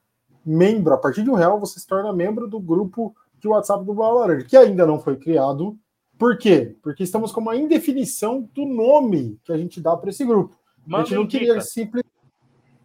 [0.47, 0.95] membro.
[0.95, 4.21] A partir de um real você se torna membro do grupo de WhatsApp do Bola
[4.21, 5.77] Laranja, que ainda não foi criado.
[6.21, 6.77] Por quê?
[6.83, 10.55] Porque estamos com uma indefinição do nome que a gente dá para esse grupo.
[10.87, 12.13] Manda a gente não queria simplesmente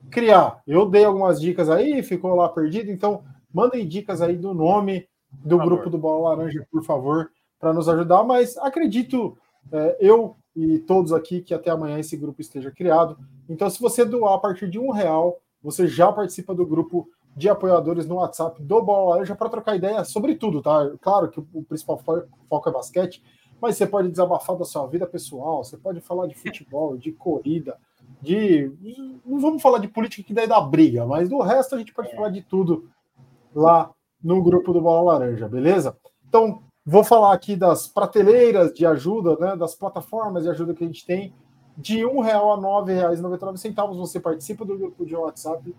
[0.10, 0.62] criar.
[0.66, 5.58] Eu dei algumas dicas aí, ficou lá perdido, então mandem dicas aí do nome do
[5.58, 8.24] grupo do Bola Laranja, por favor, para nos ajudar.
[8.24, 9.38] Mas acredito,
[9.70, 13.18] é, eu e todos aqui, que até amanhã esse grupo esteja criado.
[13.50, 17.50] Então, se você doar a partir de um real, você já participa do grupo de
[17.50, 20.90] apoiadores no WhatsApp do Bola Laranja para trocar ideia sobre tudo, tá?
[21.02, 23.22] Claro que o principal foco é basquete,
[23.62, 27.78] mas você pode desabafar da sua vida pessoal, você pode falar de futebol, de corrida,
[28.22, 28.72] de.
[29.26, 32.16] Não vamos falar de política que daí dá briga, mas do resto a gente pode
[32.16, 32.90] falar de tudo
[33.54, 33.92] lá
[34.24, 35.98] no grupo do Bola Laranja, beleza?
[36.28, 39.56] Então, vou falar aqui das prateleiras de ajuda, né?
[39.56, 41.34] Das plataformas de ajuda que a gente tem.
[41.78, 45.76] De um real a nove reais e centavos você participa do grupo de WhatsApp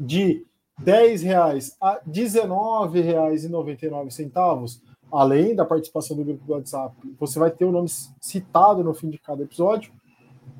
[0.00, 0.44] de
[0.78, 4.80] 10 reais a 19 reais e 99 centavos,
[5.10, 7.88] além da participação do grupo do WhatsApp, você vai ter o nome
[8.20, 9.92] citado no fim de cada episódio.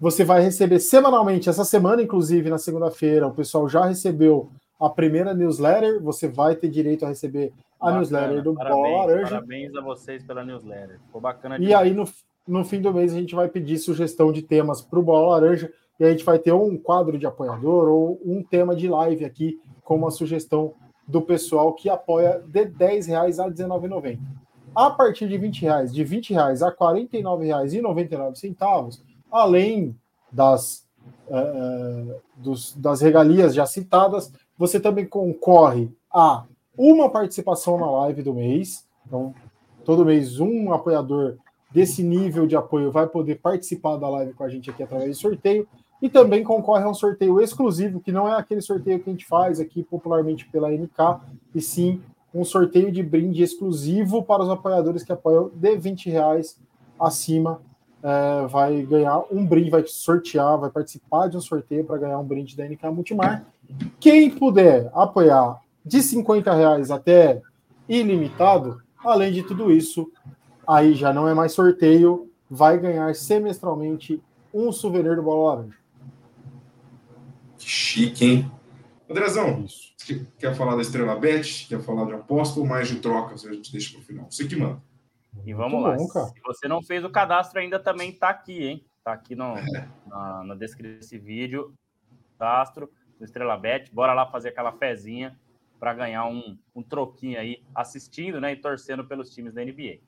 [0.00, 5.34] Você vai receber semanalmente, essa semana, inclusive, na segunda-feira, o pessoal já recebeu a primeira
[5.34, 6.00] newsletter.
[6.02, 9.30] Você vai ter direito a receber a bacana, newsletter do parabéns, Bola Laranja.
[9.30, 11.00] Parabéns a vocês pela newsletter.
[11.06, 11.58] Ficou bacana.
[11.58, 12.04] E aí, no,
[12.46, 15.72] no fim do mês, a gente vai pedir sugestão de temas para o Bola Laranja
[15.98, 19.58] e a gente vai ter um quadro de apoiador ou um tema de live aqui
[19.82, 20.74] com uma sugestão
[21.06, 24.18] do pessoal que apoia de 10 reais a R$19,90.
[24.74, 29.96] A partir de 20 reais, de 20 reais a R$ 49,99, além
[30.30, 30.86] das,
[31.28, 36.44] uh, dos, das regalias já citadas, você também concorre a
[36.76, 38.86] uma participação na live do mês.
[39.06, 39.34] Então,
[39.84, 41.38] todo mês um apoiador
[41.72, 45.20] desse nível de apoio vai poder participar da live com a gente aqui através de
[45.20, 45.66] sorteio
[46.00, 49.26] e também concorre a um sorteio exclusivo, que não é aquele sorteio que a gente
[49.26, 51.20] faz aqui popularmente pela NK,
[51.54, 52.00] e sim
[52.32, 56.58] um sorteio de brinde exclusivo para os apoiadores que apoiam de 20 reais
[57.00, 57.60] acima.
[58.00, 62.24] É, vai ganhar um brinde, vai sortear, vai participar de um sorteio para ganhar um
[62.24, 63.44] brinde da NK Multimar.
[63.98, 67.42] Quem puder apoiar de 50 reais até
[67.88, 70.10] ilimitado, além de tudo isso,
[70.66, 75.77] aí já não é mais sorteio, vai ganhar semestralmente um souvenir do Bola Laranja.
[77.58, 78.52] Chique, hein?
[79.08, 79.94] Andrezão, Isso.
[80.38, 81.66] quer falar da Estrela Bet?
[81.66, 83.44] Quer falar de aposta ou mais de trocas?
[83.46, 84.30] A gente deixa para o final.
[84.30, 84.82] Você que manda.
[85.46, 85.96] E vamos lá.
[85.96, 88.84] Bom, Se você não fez o cadastro ainda, também está aqui, hein?
[88.98, 89.88] Está aqui no, é.
[90.06, 91.74] na, na descrição desse vídeo.
[92.38, 93.92] Cadastro do Estrela Bet.
[93.94, 95.38] Bora lá fazer aquela fezinha
[95.78, 99.98] para ganhar um, um troquinho aí, assistindo né, e torcendo pelos times da NBA.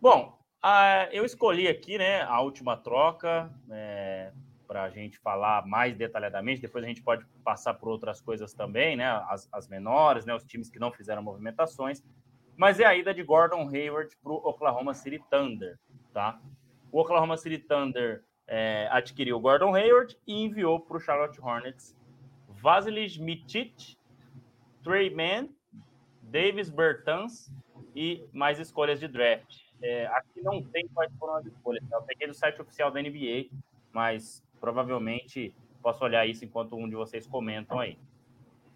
[0.00, 3.50] Bom, a, eu escolhi aqui né, a última troca.
[3.70, 4.32] É,
[4.72, 6.62] para a gente falar mais detalhadamente.
[6.62, 9.06] Depois a gente pode passar por outras coisas também, né?
[9.28, 10.34] As, as menores, né?
[10.34, 12.02] Os times que não fizeram movimentações.
[12.56, 15.78] Mas é a ida de Gordon Hayward para o Oklahoma City Thunder,
[16.14, 16.40] tá?
[16.90, 21.94] O Oklahoma City Thunder é, adquiriu Gordon Hayward e enviou para o Charlotte Hornets
[22.48, 23.98] Vasily Micic,
[24.82, 25.50] Trey Mann,
[26.22, 27.52] Davis Bertans
[27.94, 29.54] e mais escolhas de draft.
[29.82, 31.86] É, aqui não tem quais foram as escolhas.
[31.90, 31.96] Tá?
[31.96, 33.50] Eu peguei do site oficial da NBA,
[33.92, 37.98] mas provavelmente posso olhar isso enquanto um de vocês comentam aí.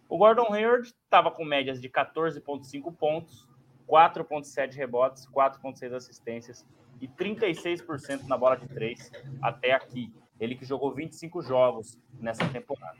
[0.08, 3.48] O Gordon Hayward estava com médias de 14,5 pontos,
[3.88, 6.66] 4,7 rebotes, 4,6 assistências
[7.00, 10.12] e 36% na bola de três até aqui.
[10.40, 12.98] Ele que jogou 25 jogos nessa temporada.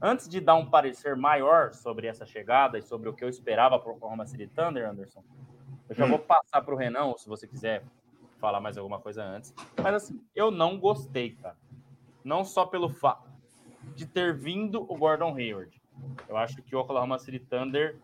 [0.00, 3.80] Antes de dar um parecer maior sobre essa chegada e sobre o que eu esperava
[3.80, 5.24] para o Oklahoma City Thunder, Anderson,
[5.88, 7.82] eu já vou passar para o Renan, se você quiser
[8.38, 9.52] falar mais alguma coisa antes.
[9.76, 11.56] Mas assim, eu não gostei, cara
[12.24, 13.30] não só pelo fato
[13.94, 15.80] de ter vindo o Gordon Hayward.
[16.28, 18.00] Eu acho que o Oklahoma City Thunder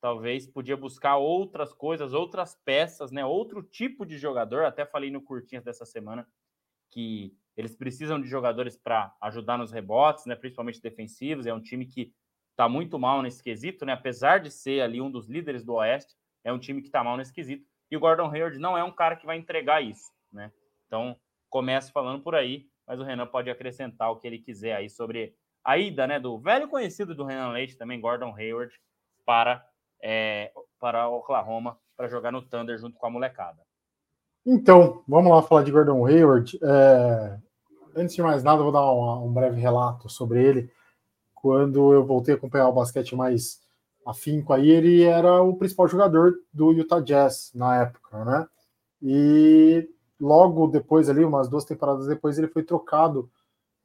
[0.00, 3.24] talvez podia buscar outras coisas, outras peças, né?
[3.24, 4.64] Outro tipo de jogador.
[4.64, 6.26] Até falei no curtinhas dessa semana
[6.90, 10.36] que eles precisam de jogadores para ajudar nos rebotes, né?
[10.36, 11.46] Principalmente defensivos.
[11.46, 12.12] É um time que
[12.50, 13.92] está muito mal nesse quesito, né?
[13.92, 17.16] Apesar de ser ali um dos líderes do Oeste, é um time que está mal
[17.16, 17.66] nesse quesito.
[17.90, 20.52] E o Gordon Hayward não é um cara que vai entregar isso, né?
[20.86, 21.18] Então,
[21.50, 25.34] começo falando por aí mas o Renan pode acrescentar o que ele quiser aí sobre
[25.62, 28.72] a ida né, do velho conhecido do Renan Leite, também Gordon Hayward,
[29.26, 29.62] para,
[30.02, 33.60] é, para Oklahoma, para jogar no Thunder junto com a molecada.
[34.46, 36.58] Então, vamos lá falar de Gordon Hayward.
[36.62, 37.38] É...
[37.94, 40.70] Antes de mais nada, vou dar um, breve relato sobre ele.
[41.34, 43.60] quando eu voltei a acompanhar o basquete mais
[44.06, 48.46] afinco aí, ele era o principal jogador do Utah Jazz na época, né?
[49.02, 49.88] E
[50.20, 53.30] logo depois ali, umas duas temporadas depois, ele foi trocado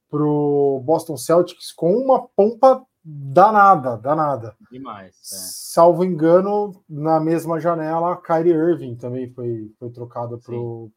[0.10, 4.56] para o Boston Celtics com uma pompa danada, danada.
[4.72, 5.16] Demais.
[5.16, 5.36] É.
[5.36, 10.92] Salvo engano, na mesma janela, Kyrie Irving também foi, foi trocado para o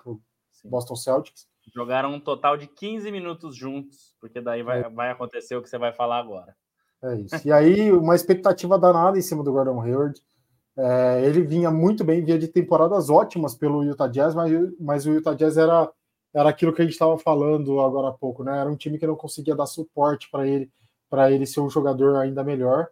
[0.64, 1.46] Boston Celtics.
[1.74, 4.88] Jogaram um total de 15 minutos juntos, porque daí vai, é.
[4.88, 6.54] vai acontecer o que você vai falar agora.
[7.02, 7.48] É isso.
[7.48, 10.20] E aí, uma expectativa danada em cima do Gordon Hayward.
[10.78, 15.12] É, ele vinha muito bem, via de temporadas ótimas pelo Utah Jazz, mas, mas o
[15.12, 15.90] Utah Jazz era,
[16.34, 18.58] era aquilo que a gente estava falando agora há pouco, né?
[18.58, 20.70] Era um time que não conseguia dar suporte para ele,
[21.08, 22.88] para ele ser um jogador ainda melhor.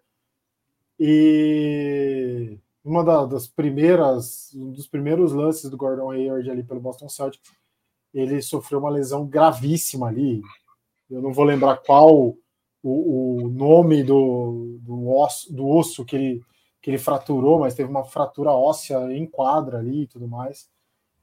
[0.99, 7.09] E uma da, das primeiras, um dos primeiros lances do Gordon Hayward ali pelo Boston
[7.09, 7.53] Celtics,
[8.15, 10.41] ele sofreu uma lesão gravíssima ali.
[11.11, 12.37] Eu não vou lembrar qual
[12.83, 16.43] o, o nome do, do, osso, do osso que ele
[16.85, 20.69] que ele fraturou, mas teve uma fratura óssea em quadra ali e tudo mais,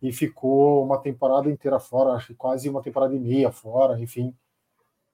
[0.01, 4.33] e ficou uma temporada inteira fora, acho que quase uma temporada e meia fora, enfim.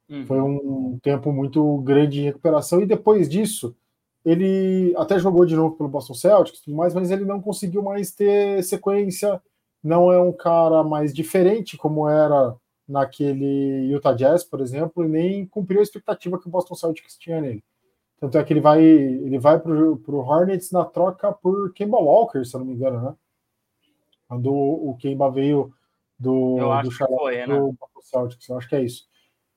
[0.07, 0.25] Uhum.
[0.25, 3.75] Foi um tempo muito grande de recuperação, e depois disso,
[4.23, 8.13] ele até jogou de novo pelo Boston Celtics, tudo mais, mas ele não conseguiu mais
[8.13, 9.41] ter sequência,
[9.83, 12.55] não é um cara mais diferente como era
[12.87, 17.41] naquele Utah Jazz, por exemplo, e nem cumpriu a expectativa que o Boston Celtics tinha
[17.41, 17.61] nele.
[18.19, 22.43] Tanto é que ele vai, ele vai para o Hornets na troca por Kemba Walker,
[22.43, 23.15] se eu não me engano, né?
[24.27, 25.71] Quando o Kemba veio
[26.19, 27.45] do, eu do Charlotte foi, né?
[27.45, 29.07] do Celtics, eu acho que é isso.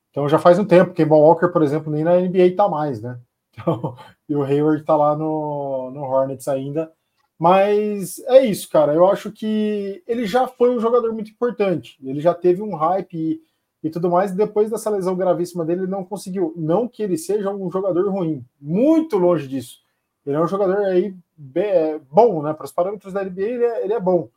[0.09, 3.19] Então já faz um tempo, Kemba Walker, por exemplo, nem na NBA tá mais, né?
[3.53, 3.97] Então,
[4.29, 6.89] e o Hayward tá lá no, no Hornets ainda.
[7.37, 8.93] Mas é isso, cara.
[8.93, 11.97] Eu acho que ele já foi um jogador muito importante.
[12.01, 13.41] Ele já teve um hype
[13.83, 14.31] e tudo mais.
[14.31, 16.53] Depois dessa lesão gravíssima dele, ele não conseguiu.
[16.55, 19.79] Não que ele seja um jogador ruim, muito longe disso.
[20.25, 21.15] Ele é um jogador aí
[21.55, 22.53] é, bom, né?
[22.53, 24.29] Para os parâmetros da NBA, ele é, ele é bom.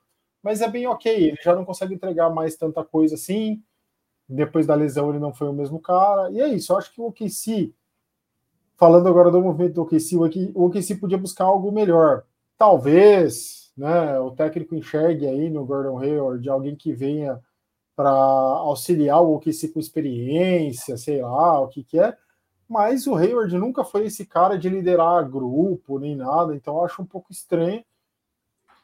[0.42, 3.62] Mas é bem ok, ele já não consegue entregar mais tanta coisa assim.
[4.28, 6.30] Depois da lesão, ele não foi o mesmo cara.
[6.30, 7.72] E é isso, eu acho que o OKC,
[8.76, 10.16] falando agora do movimento do OKC,
[10.54, 12.24] o OKC podia buscar algo melhor.
[12.56, 17.40] Talvez, né, o técnico enxergue aí no Gordon Hayward alguém que venha
[17.96, 22.16] para auxiliar o OKC com experiência, sei lá, o que que é,
[22.68, 27.02] mas o Hayward nunca foi esse cara de liderar grupo nem nada, então eu acho
[27.02, 27.84] um pouco estranho.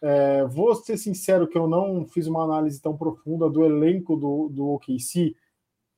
[0.03, 4.49] É, vou ser sincero que eu não fiz uma análise tão profunda do elenco do,
[4.49, 5.35] do OKC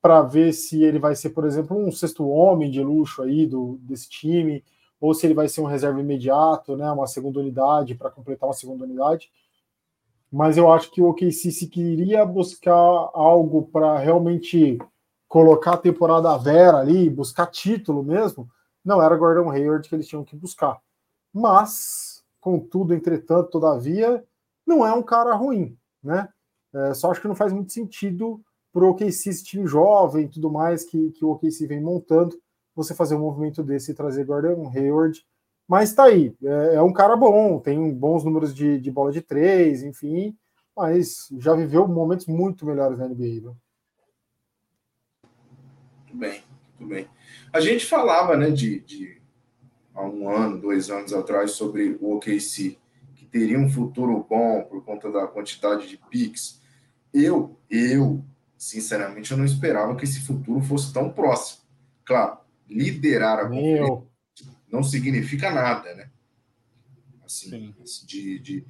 [0.01, 3.79] para ver se ele vai ser, por exemplo, um sexto homem de luxo aí do,
[3.83, 4.65] desse time,
[5.01, 8.55] ou se ele vai ser um reserva imediato, né, uma segunda unidade para completar uma
[8.55, 9.31] segunda unidade
[10.33, 14.79] mas eu acho que o OKC se queria buscar algo para realmente
[15.29, 18.49] colocar a temporada vera ali, buscar título mesmo,
[18.83, 20.81] não era Gordon Hayward que eles tinham que buscar.
[21.33, 24.25] Mas, contudo, entretanto, todavia,
[24.67, 26.29] não é um cara ruim, né?
[26.75, 28.41] É, só acho que não faz muito sentido
[28.73, 32.35] para o OKC, esse time jovem e tudo mais que, que o OKC vem montando,
[32.75, 35.23] você fazer um movimento desse e trazer Gordon Hayward
[35.73, 39.23] mas tá aí, é, é um cara bom, tem bons números de, de, bola de
[39.23, 40.37] três, enfim,
[40.77, 43.41] mas já viveu momentos muito melhores na NBA.
[43.41, 43.55] Né?
[46.03, 46.43] Muito bem,
[46.79, 47.09] muito bem.
[47.51, 49.23] A gente falava, né, de, de
[49.95, 52.77] há um ano, dois anos atrás, sobre o OKC,
[53.15, 56.61] que teria um futuro bom por conta da quantidade de picks.
[57.15, 58.23] Eu, eu,
[58.59, 61.63] sinceramente, eu não esperava que esse futuro fosse tão próximo.
[62.05, 62.37] Claro,
[62.69, 64.12] liderar a conferência
[64.73, 66.11] não significa nada, né?
[67.23, 68.67] Assim, assim, de, de,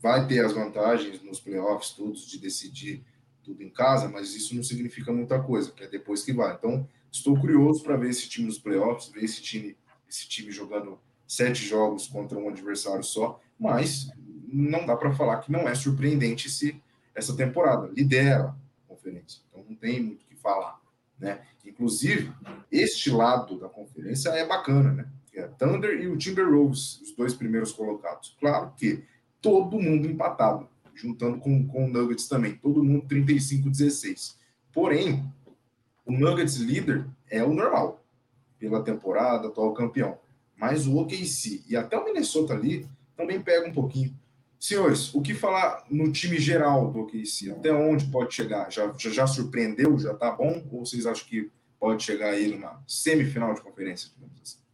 [0.00, 3.04] vai ter as vantagens nos playoffs, todos, de decidir
[3.42, 6.54] tudo em casa, mas isso não significa muita coisa, que é depois que vai.
[6.54, 9.76] Então, estou curioso para ver esse time nos playoffs, ver esse time,
[10.08, 14.08] esse time jogando sete jogos contra um adversário só, mas
[14.48, 16.82] não dá para falar que não é surpreendente se
[17.14, 19.42] essa temporada lidera a conferência.
[19.50, 20.80] Então, não tem muito o que falar,
[21.18, 21.44] né?
[21.64, 22.32] Inclusive,
[22.70, 25.08] este lado da conferência é bacana, né?
[25.38, 28.36] É Thunder e o Timberwolves, os dois primeiros colocados.
[28.40, 29.04] Claro que
[29.40, 34.36] todo mundo empatado, juntando com, com o Nuggets também, todo mundo 35-16.
[34.72, 35.24] Porém,
[36.04, 38.04] o Nuggets líder é o normal,
[38.58, 40.18] pela temporada, atual campeão.
[40.56, 44.16] Mas o OKC e até o Minnesota ali também pega um pouquinho.
[44.58, 47.52] Senhores, o que falar no time geral do OKC?
[47.52, 48.70] Até onde pode chegar?
[48.72, 49.98] Já, já, já surpreendeu?
[49.98, 50.66] Já tá bom?
[50.72, 54.65] Ou vocês acham que pode chegar aí numa semifinal de conferência, digamos assim?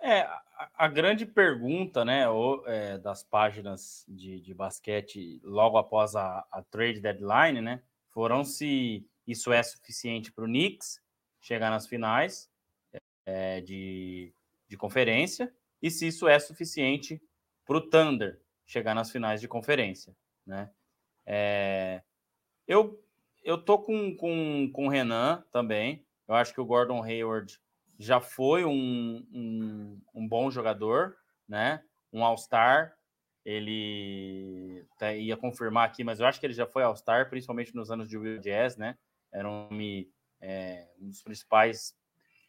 [0.00, 2.24] É, a, a grande pergunta, né,
[2.66, 9.06] é, das páginas de, de basquete logo após a, a trade deadline, né, foram se
[9.26, 11.00] isso é suficiente para o Knicks
[11.40, 12.50] chegar nas finais
[13.26, 14.32] é, de,
[14.66, 17.20] de conferência e se isso é suficiente
[17.64, 20.70] para o Thunder chegar nas finais de conferência, né?
[21.26, 22.02] É,
[22.66, 23.02] eu
[23.44, 26.04] eu tô com, com, com o Renan também.
[26.26, 27.58] Eu acho que o Gordon Hayward
[27.98, 31.16] já foi um, um, um bom jogador,
[31.48, 31.82] né?
[32.12, 32.94] Um All-Star.
[33.44, 34.86] Ele
[35.16, 38.16] ia confirmar aqui, mas eu acho que ele já foi All-Star, principalmente nos anos de
[38.16, 38.96] Will Jazz, né?
[39.32, 39.68] Era um,
[40.40, 41.94] é, um dos principais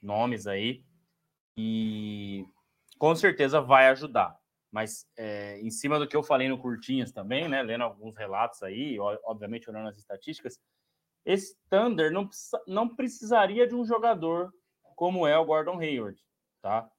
[0.04, 0.84] nomes aí.
[1.58, 2.46] E
[2.98, 4.38] com certeza vai ajudar.
[4.72, 7.64] Mas é, em cima do que eu falei no Curtinhas também, né?
[7.64, 10.60] Lendo alguns relatos aí, obviamente olhando as estatísticas,
[11.26, 12.30] esse Thunder não,
[12.68, 14.54] não precisaria de um jogador
[15.00, 16.22] como é o Gordon Hayward,
[16.62, 16.92] tá?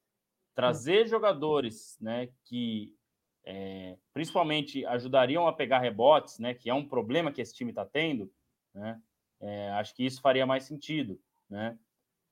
[0.54, 2.96] Trazer jogadores, né, que
[3.44, 7.84] é, principalmente ajudariam a pegar rebotes, né, que é um problema que esse time está
[7.84, 8.32] tendo,
[8.74, 8.98] né?
[9.38, 11.78] É, acho que isso faria mais sentido, né?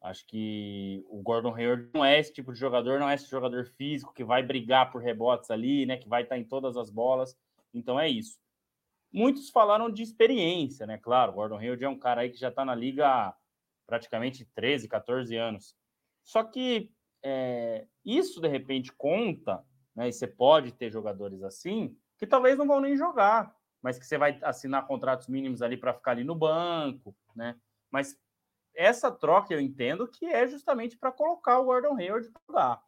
[0.00, 3.66] Acho que o Gordon Hayward não é esse tipo de jogador, não é esse jogador
[3.66, 5.98] físico que vai brigar por rebotes ali, né?
[5.98, 7.36] Que vai estar tá em todas as bolas.
[7.74, 8.38] Então é isso.
[9.12, 10.96] Muitos falaram de experiência, né?
[10.96, 13.34] Claro, o Gordon Hayward é um cara aí que já está na liga
[13.88, 15.74] praticamente 13, 14 anos.
[16.22, 16.92] Só que
[17.24, 19.64] é, isso, de repente, conta,
[19.96, 20.08] né?
[20.08, 24.16] E você pode ter jogadores assim, que talvez não vão nem jogar, mas que você
[24.16, 27.58] vai assinar contratos mínimos ali para ficar ali no banco, né?
[27.90, 28.16] Mas
[28.76, 32.82] essa troca eu entendo que é justamente para colocar o Gordon Hayward para jogar,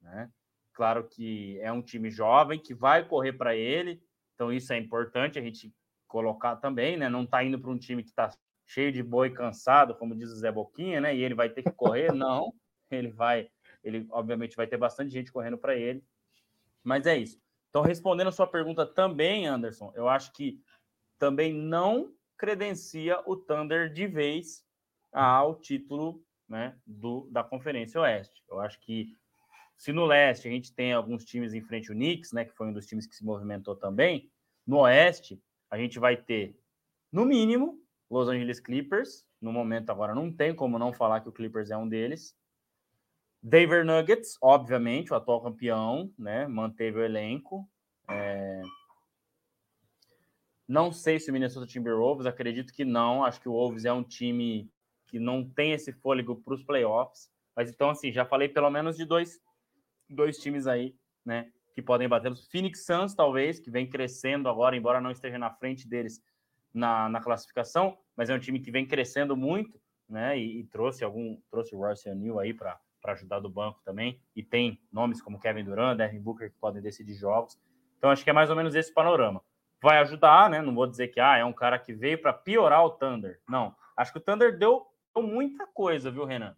[0.00, 0.30] né?
[0.72, 4.02] Claro que é um time jovem que vai correr para ele,
[4.34, 5.72] então, isso é importante a gente
[6.08, 7.08] colocar também, né?
[7.08, 8.30] Não está indo para um time que está
[8.66, 11.14] cheio de boi cansado, como diz o Zé Boquinha, né?
[11.14, 12.12] E ele vai ter que correr.
[12.14, 12.52] Não,
[12.90, 13.48] ele vai,
[13.82, 16.02] ele obviamente vai ter bastante gente correndo para ele.
[16.82, 17.40] Mas é isso.
[17.70, 20.60] Então, respondendo a sua pergunta também, Anderson, eu acho que
[21.18, 24.64] também não credencia o Thunder de vez
[25.12, 28.44] ao título né, do, da Conferência Oeste.
[28.48, 29.16] Eu acho que
[29.76, 32.68] se no leste a gente tem alguns times em frente ao Knicks, né, que foi
[32.68, 34.30] um dos times que se movimentou também,
[34.66, 36.56] no oeste a gente vai ter,
[37.10, 39.26] no mínimo, Los Angeles Clippers.
[39.40, 42.36] No momento agora não tem como não falar que o Clippers é um deles.
[43.42, 47.68] Denver Nuggets, obviamente, o atual campeão, né, manteve o elenco.
[48.08, 48.62] É...
[50.66, 53.22] Não sei se o Minnesota Timberwolves, acredito que não.
[53.22, 54.70] Acho que o Wolves é um time
[55.06, 57.30] que não tem esse fôlego para os playoffs.
[57.54, 59.38] Mas então, assim, já falei pelo menos de dois
[60.08, 62.34] dois times aí, né, que podem bater.
[62.50, 66.22] Phoenix Suns, talvez, que vem crescendo agora, embora não esteja na frente deles
[66.74, 71.04] na, na classificação, mas é um time que vem crescendo muito, né, e, e trouxe
[71.04, 75.40] algum, trouxe o Royce O'Neal aí para ajudar do banco também, e tem nomes como
[75.40, 77.58] Kevin Durant, Devin Booker, que podem decidir jogos.
[77.96, 79.40] Então, acho que é mais ou menos esse panorama.
[79.80, 82.84] Vai ajudar, né, não vou dizer que ah, é um cara que veio para piorar
[82.84, 83.40] o Thunder.
[83.48, 86.56] Não, acho que o Thunder deu, deu muita coisa, viu, Renan?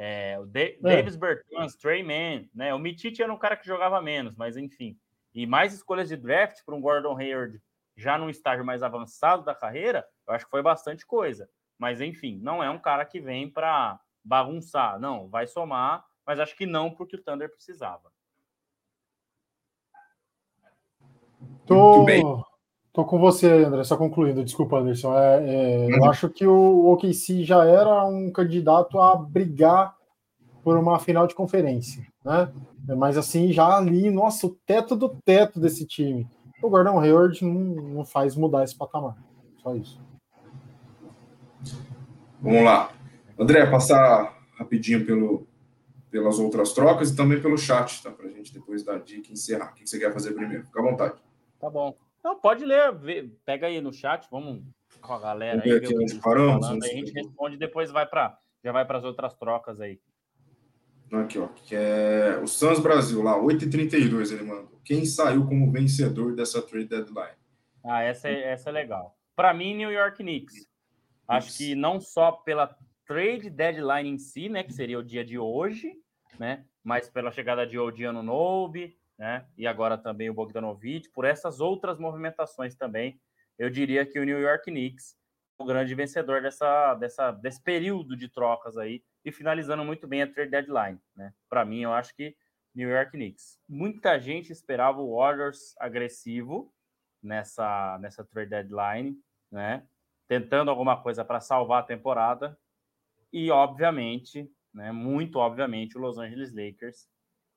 [0.00, 0.78] É, o De é.
[0.80, 2.72] Davis Bertans, Trey Mann, né?
[2.72, 4.96] O Mitich era um cara que jogava menos, mas enfim.
[5.34, 7.60] E mais escolhas de draft para um Gordon Hayward
[7.98, 11.50] já num estágio mais avançado da carreira, eu acho que foi bastante coisa.
[11.76, 15.00] Mas enfim, não é um cara que vem para bagunçar.
[15.00, 18.10] Não, vai somar, mas acho que não porque o Thunder precisava.
[21.66, 22.06] Tô,
[22.92, 25.18] tô com você, André, só concluindo, desculpa, Anderson.
[25.18, 29.94] É, é, eu acho que o OKC já era um candidato a brigar
[30.62, 32.50] por uma final de conferência, né?
[32.96, 36.28] Mas assim, já ali, nossa, o teto do teto desse time.
[36.62, 37.52] O Gordon Hayward não,
[37.94, 39.16] não faz mudar esse patamar.
[39.62, 40.00] Só isso.
[42.40, 42.92] Vamos lá.
[43.38, 45.46] André, passar rapidinho pelo,
[46.10, 48.10] pelas outras trocas e também pelo chat, tá?
[48.10, 49.70] Para a gente depois dar dica e encerrar.
[49.70, 50.64] O que você quer fazer primeiro?
[50.64, 51.14] Fica à vontade.
[51.60, 51.96] Tá bom.
[52.22, 54.62] Não, pode ler, vê, pega aí no chat, vamos
[55.00, 58.36] com a galera aí, aqui onde paramos, falando, aí a gente responde depois vai para
[58.64, 60.00] já vai para as outras trocas aí.
[61.12, 64.78] Aqui, ó, que é o Suns Brasil lá, 8h32 ele mandou.
[64.84, 67.36] Quem saiu como vencedor dessa trade deadline?
[67.84, 69.16] Ah, essa é, essa é legal.
[69.34, 70.68] Para mim, New York Knicks.
[71.26, 72.74] Acho que não só pela
[73.06, 75.92] trade deadline em si, né, que seria o dia de hoje,
[76.38, 79.44] né, mas pela chegada de Odiano Nobe, né?
[79.56, 83.20] E agora também o Bogdanovic, por essas outras movimentações também,
[83.58, 85.16] eu diria que o New York Knicks
[85.58, 90.32] o grande vencedor dessa, dessa, desse período de trocas aí e finalizando muito bem a
[90.32, 91.32] trade deadline, né?
[91.48, 92.36] Para mim, eu acho que
[92.74, 93.58] New York Knicks.
[93.68, 96.72] Muita gente esperava o Warriors agressivo
[97.22, 99.18] nessa nessa trade deadline,
[99.50, 99.86] né?
[100.28, 102.58] Tentando alguma coisa para salvar a temporada
[103.32, 107.08] e obviamente, né, muito obviamente o Los Angeles Lakers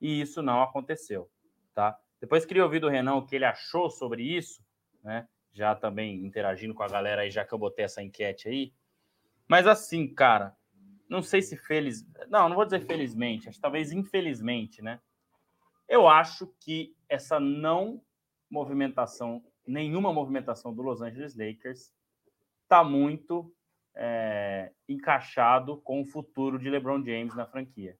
[0.01, 1.29] e isso não aconteceu
[1.73, 1.97] tá?
[2.19, 4.63] Depois queria ouvir do Renan o que ele achou sobre isso,
[5.03, 5.27] né?
[5.53, 8.73] Já também interagindo com a galera aí, já que eu botei essa enquete aí.
[9.47, 10.55] Mas assim, cara,
[11.09, 15.01] não sei se feliz, não, não vou dizer felizmente, acho talvez infelizmente, né?
[15.87, 18.01] Eu acho que essa não
[18.49, 21.93] movimentação, nenhuma movimentação do Los Angeles Lakers
[22.63, 23.53] está muito
[23.93, 27.97] é, encaixado com o futuro de LeBron James na franquia.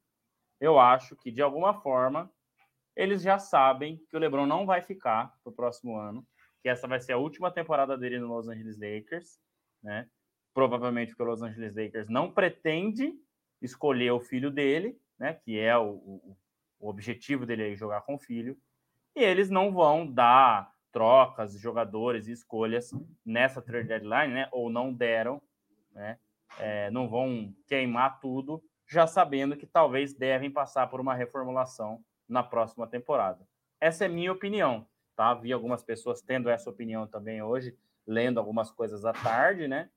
[0.59, 2.31] Eu acho que, de alguma forma,
[2.95, 6.25] eles já sabem que o LeBron não vai ficar para o próximo ano,
[6.61, 9.39] que essa vai ser a última temporada dele no Los Angeles Lakers,
[9.81, 10.07] né?
[10.53, 13.13] Provavelmente porque o Los Angeles Lakers não pretende
[13.61, 15.33] escolher o filho dele, né?
[15.33, 16.37] Que é o, o,
[16.79, 18.57] o objetivo dele aí jogar com o filho,
[19.15, 22.91] e eles não vão dar trocas, jogadores e escolhas
[23.25, 24.49] nessa trade deadline, né?
[24.51, 25.41] Ou não deram
[25.93, 26.17] né?
[26.59, 32.43] É, não vão queimar tudo, já sabendo que talvez devem passar por uma reformulação na
[32.43, 33.47] próxima temporada.
[33.79, 34.85] Essa é minha opinião,
[35.15, 35.33] tá?
[35.33, 39.89] Vi algumas pessoas tendo essa opinião também hoje, lendo algumas coisas à tarde, né?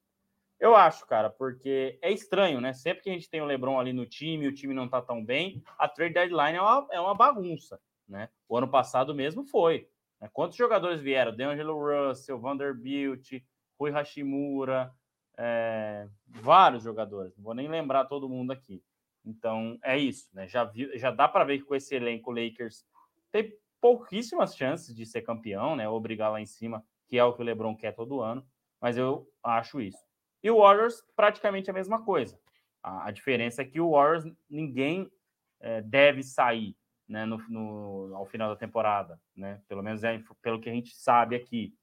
[0.61, 2.73] Eu acho, cara, porque é estranho, né?
[2.73, 5.25] Sempre que a gente tem o LeBron ali no time, o time não tá tão
[5.25, 8.29] bem, a trade deadline é uma, é uma bagunça, né?
[8.49, 9.89] O ano passado mesmo foi.
[10.21, 10.31] Né?
[10.33, 11.35] Quantos jogadores vieram?
[11.35, 13.43] D'Angelo Russell, Vanderbilt,
[13.79, 14.93] Rui Hashimura,
[15.37, 18.83] é, vários jogadores, não vou nem lembrar todo mundo aqui.
[19.25, 20.47] Então é isso, né?
[20.47, 22.85] Já, vi, já dá para ver que com esse elenco Lakers
[23.33, 23.53] tem
[23.85, 25.87] pouquíssimas chances de ser campeão, né?
[25.87, 28.43] Ou brigar lá em cima, que é o que o LeBron quer todo ano,
[28.81, 30.03] mas eu acho isso.
[30.43, 32.41] E o Warriors, praticamente a mesma coisa.
[32.83, 35.13] A, a diferença é que o Warriors, ninguém
[35.61, 36.75] é, deve sair
[37.07, 39.61] né, no, no, ao final da temporada, né?
[39.69, 41.77] Pelo menos é pelo que a gente sabe aqui.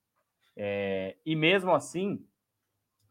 [0.56, 2.26] É, e mesmo assim,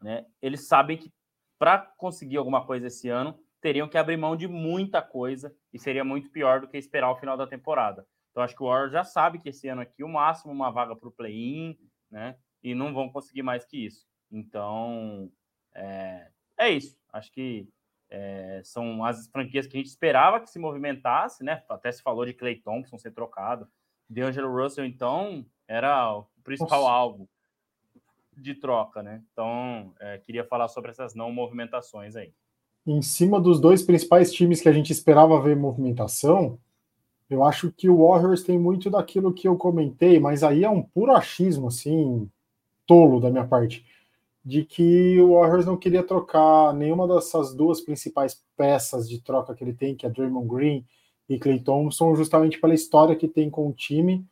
[0.02, 1.14] né, eles sabem que
[1.58, 6.04] para conseguir alguma coisa esse ano, teriam que abrir mão de muita coisa e seria
[6.04, 8.06] muito pior do que esperar o final da temporada.
[8.32, 10.96] Então, acho que o Warriors já sabe que esse ano aqui, o máximo, uma vaga
[10.96, 11.78] para o play-in,
[12.10, 12.38] né?
[12.64, 14.08] E não vão conseguir mais que isso.
[14.32, 15.30] Então,
[15.76, 16.98] é, é isso.
[17.12, 17.68] Acho que
[18.10, 21.64] é, são as franquias que a gente esperava que se movimentasse, né?
[21.70, 23.68] Até se falou de Clay Thompson ser trocado.
[24.10, 26.92] De Angelo Russell, então, era o principal Nossa.
[26.92, 27.30] alvo
[28.36, 29.24] de troca, né?
[29.32, 32.34] Então, é, queria falar sobre essas não movimentações aí.
[32.86, 36.60] Em cima dos dois principais times que a gente esperava ver movimentação,
[37.32, 40.84] eu acho que o Warriors tem muito daquilo que eu comentei, mas aí é um
[40.84, 42.30] puro achismo, assim,
[42.86, 43.86] tolo da minha parte,
[44.44, 49.64] de que o Warriors não queria trocar nenhuma dessas duas principais peças de troca que
[49.64, 50.86] ele tem, que é Draymond Green
[51.30, 54.26] e Clay Thompson, justamente pela história que tem com o time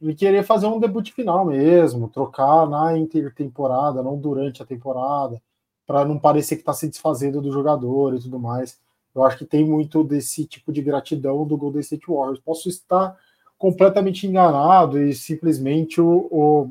[0.00, 5.42] e querer fazer um debut final mesmo, trocar na intertemporada, não durante a temporada,
[5.86, 8.80] para não parecer que está se desfazendo do jogador e tudo mais.
[9.14, 12.40] Eu acho que tem muito desse tipo de gratidão do Golden State Warriors.
[12.40, 13.16] Posso estar
[13.56, 16.70] completamente enganado e simplesmente o, o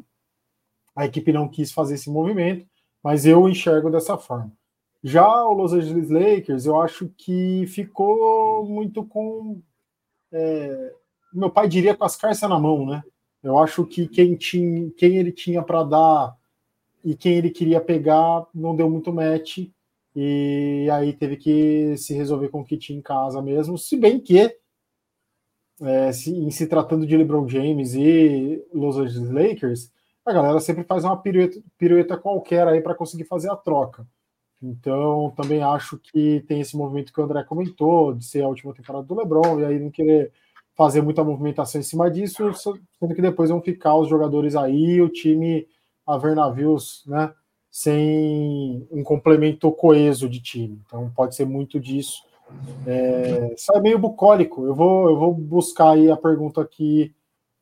[0.95, 2.67] a equipe não quis fazer esse movimento,
[3.01, 4.51] mas eu enxergo dessa forma.
[5.03, 9.61] Já o Los Angeles Lakers, eu acho que ficou muito com.
[10.31, 10.93] É,
[11.33, 13.03] meu pai diria com as carças na mão, né?
[13.41, 16.37] Eu acho que quem, tinha, quem ele tinha para dar
[17.03, 19.67] e quem ele queria pegar não deu muito match.
[20.15, 23.77] E aí teve que se resolver com o que tinha em casa mesmo.
[23.77, 24.55] Se bem que,
[25.81, 29.91] é, se, em se tratando de LeBron James e Los Angeles Lakers,
[30.25, 34.07] a galera sempre faz uma pirueta, pirueta qualquer aí para conseguir fazer a troca.
[34.61, 38.73] Então, também acho que tem esse movimento que o André comentou, de ser a última
[38.73, 40.31] temporada do LeBron, e aí não querer
[40.73, 45.09] fazer muita movimentação em cima disso, sendo que depois vão ficar os jogadores aí, o
[45.09, 45.67] time
[46.07, 47.33] a ver navios, né,
[47.73, 50.79] sem um complemento coeso de time.
[50.85, 52.23] Então pode ser muito disso.
[52.85, 54.63] É, isso é meio bucólico.
[54.63, 57.11] Eu vou, eu vou buscar aí a pergunta que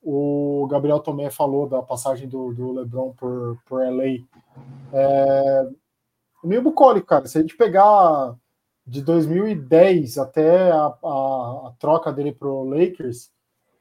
[0.04, 4.26] o Gabriel Tomé falou da passagem do, do LeBron por, por LA.
[4.92, 5.70] É,
[6.44, 7.26] meio bucólico, cara.
[7.26, 8.36] Se a gente pegar
[8.86, 13.32] de 2010 até a, a, a troca dele para o Lakers,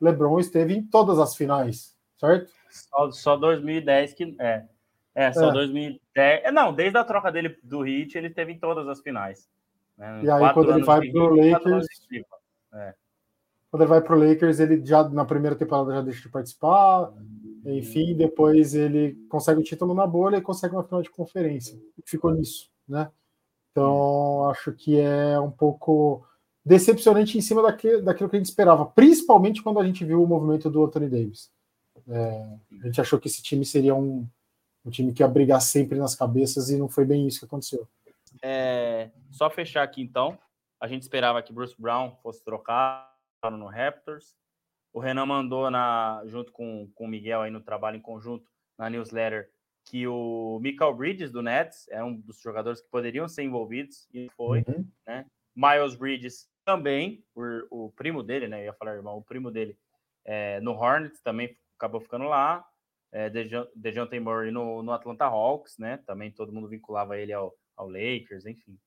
[0.00, 2.52] LeBron esteve em todas as finais, certo?
[2.70, 4.64] Só, só 2010 que é.
[5.14, 5.52] É, só é.
[5.52, 6.00] 2010.
[6.44, 9.48] É, não, desde a troca dele do Heat, ele esteve em todas as finais.
[9.96, 10.24] Né?
[10.24, 11.86] E aí, quando ele vai para o Lakers.
[12.72, 12.94] É.
[13.70, 17.12] Quando ele vai para o Lakers, ele já na primeira temporada já deixa de participar.
[17.64, 21.78] Enfim, depois ele consegue o título na bolha e consegue uma final de conferência.
[22.04, 23.10] Ficou nisso, né?
[23.70, 26.26] Então, acho que é um pouco
[26.64, 30.26] decepcionante em cima daquilo, daquilo que a gente esperava, principalmente quando a gente viu o
[30.26, 31.50] movimento do Anthony Davis.
[32.08, 34.26] É, a gente achou que esse time seria um,
[34.84, 37.86] um time que ia brigar sempre nas cabeças e não foi bem isso que aconteceu.
[38.42, 40.38] É, só fechar aqui então,
[40.80, 43.10] a gente esperava que Bruce Brown fosse trocado
[43.52, 44.36] no Raptors.
[44.92, 48.88] O Renan mandou na, junto com, com o Miguel aí no trabalho em conjunto na
[48.88, 49.50] newsletter
[49.84, 54.28] que o Michael Bridges do Nets é um dos jogadores que poderiam ser envolvidos e
[54.36, 54.86] foi, uhum.
[55.06, 55.26] né?
[55.54, 58.60] Miles Bridges também, o, o, primo dele, né?
[58.60, 59.76] Eu ia falar irmão, o primo dele
[60.24, 62.64] é, no Hornets também acabou ficando lá.
[63.12, 63.28] É,
[63.74, 65.98] DeJounte Murray no, no Atlanta Hawks, né?
[66.06, 68.78] Também todo mundo vinculava ele ao, ao Lakers, enfim.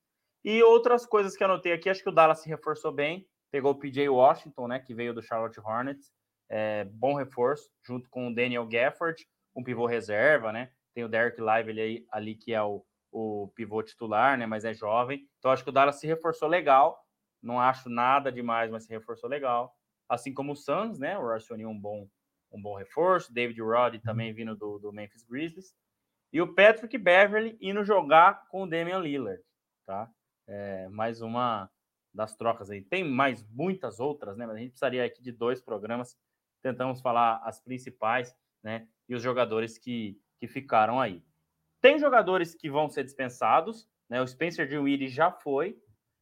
[0.44, 3.72] E outras coisas que eu anotei aqui, acho que o Dallas se reforçou bem, pegou
[3.72, 4.80] o PJ Washington, né?
[4.80, 6.12] Que veio do Charlotte Hornets,
[6.50, 10.72] é, bom reforço, junto com o Daniel Gafford, um pivô reserva, né?
[10.94, 14.46] Tem o Derek Lively ali, ali que é o, o pivô titular, né?
[14.46, 15.28] Mas é jovem.
[15.40, 17.00] Então acho que o Dallas se reforçou legal.
[17.42, 19.76] Não acho nada demais, mas se reforçou legal.
[20.08, 21.18] Assim como o Suns, né?
[21.18, 22.08] O Arsenal um bom,
[22.54, 23.34] um bom reforço.
[23.34, 25.76] David Roddy também vindo do, do Memphis Grizzlies.
[26.32, 29.42] E o Patrick Beverly indo jogar com o Damian Lillard,
[29.86, 30.10] tá?
[30.48, 31.70] É, mais uma
[32.14, 32.82] das trocas aí.
[32.82, 34.46] Tem mais muitas outras, né?
[34.46, 36.18] Mas a gente precisaria aqui de dois programas.
[36.62, 38.88] Tentamos falar as principais, né?
[39.08, 41.24] E os jogadores que, que ficaram aí.
[41.82, 44.22] Tem jogadores que vão ser dispensados, né?
[44.22, 45.78] O Spencer Dinwiddie já foi,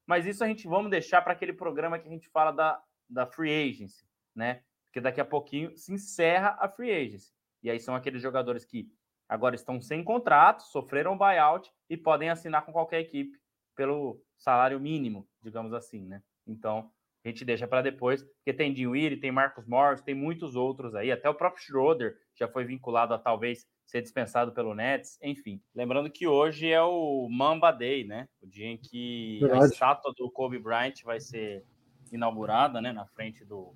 [0.05, 3.25] mas isso a gente vamos deixar para aquele programa que a gente fala da, da
[3.25, 4.05] free agency,
[4.35, 4.63] né?
[4.91, 7.31] Porque daqui a pouquinho se encerra a free agency.
[7.63, 8.91] E aí são aqueles jogadores que
[9.27, 13.39] agora estão sem contrato, sofreram buyout e podem assinar com qualquer equipe
[13.73, 16.21] pelo salário mínimo, digamos assim, né?
[16.45, 16.91] Então,
[17.23, 21.09] a gente deixa para depois, porque tem Dinwiddie, tem Marcos Morris, tem muitos outros aí,
[21.09, 25.61] até o próprio Schroeder já foi vinculado a talvez ser dispensado pelo Nets, enfim.
[25.73, 28.27] Lembrando que hoje é o Mamba Day, né?
[28.41, 29.63] O dia em que Verdade.
[29.63, 31.63] a estátua do Kobe Bryant vai ser
[32.11, 33.73] inaugurada, né, na frente do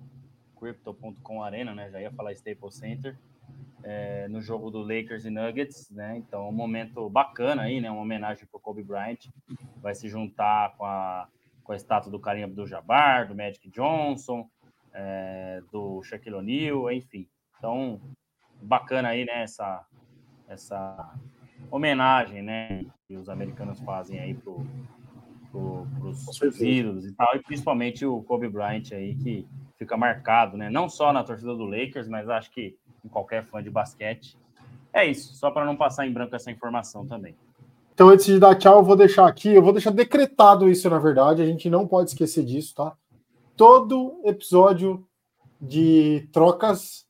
[0.58, 1.90] Crypto.com Arena, né?
[1.90, 3.18] Já ia falar Staples Center.
[3.82, 6.16] É, no jogo do Lakers e Nuggets, né?
[6.16, 7.90] Então, um momento bacana aí, né?
[7.90, 9.28] Uma homenagem para o Kobe Bryant.
[9.76, 11.28] Vai se juntar com a
[11.66, 14.48] com a estátua do Karim Abdul-Jabbar, do Magic Johnson,
[14.94, 17.28] é, do Shaquille O'Neal, enfim.
[17.58, 18.00] Então,
[18.62, 19.84] bacana aí, né, essa,
[20.48, 21.12] essa
[21.68, 24.64] homenagem, né, que os americanos fazem aí pro,
[25.50, 29.44] pro, pros ídolos e tal, e principalmente o Kobe Bryant aí, que
[29.76, 33.62] fica marcado, né, não só na torcida do Lakers, mas acho que em qualquer fã
[33.62, 34.36] de basquete.
[34.92, 37.36] É isso, só para não passar em branco essa informação também.
[37.92, 40.98] Então, antes de dar tchau, eu vou deixar aqui, eu vou deixar decretado isso, na
[40.98, 42.94] verdade, a gente não pode esquecer disso, tá?
[43.56, 45.06] Todo episódio
[45.60, 47.06] de trocas,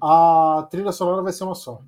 [0.00, 1.80] a trilha sonora vai ser uma só.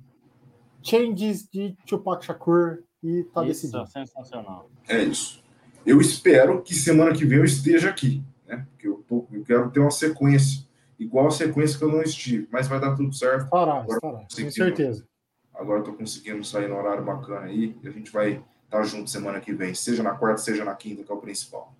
[0.81, 3.87] Changes de Tupac Shakur e tá isso, decidido.
[3.87, 4.69] sensacional.
[4.87, 5.41] É isso.
[5.85, 8.65] Eu espero que semana que vem eu esteja aqui, né?
[8.71, 12.47] Porque eu, tô, eu quero ter uma sequência, igual a sequência que eu não estive,
[12.51, 13.45] mas vai dar tudo certo.
[13.45, 15.07] Estará, estará, com certeza.
[15.53, 17.77] Agora estou conseguindo sair no horário bacana aí.
[17.83, 21.03] E a gente vai estar junto semana que vem, seja na quarta, seja na quinta,
[21.03, 21.75] que é o principal.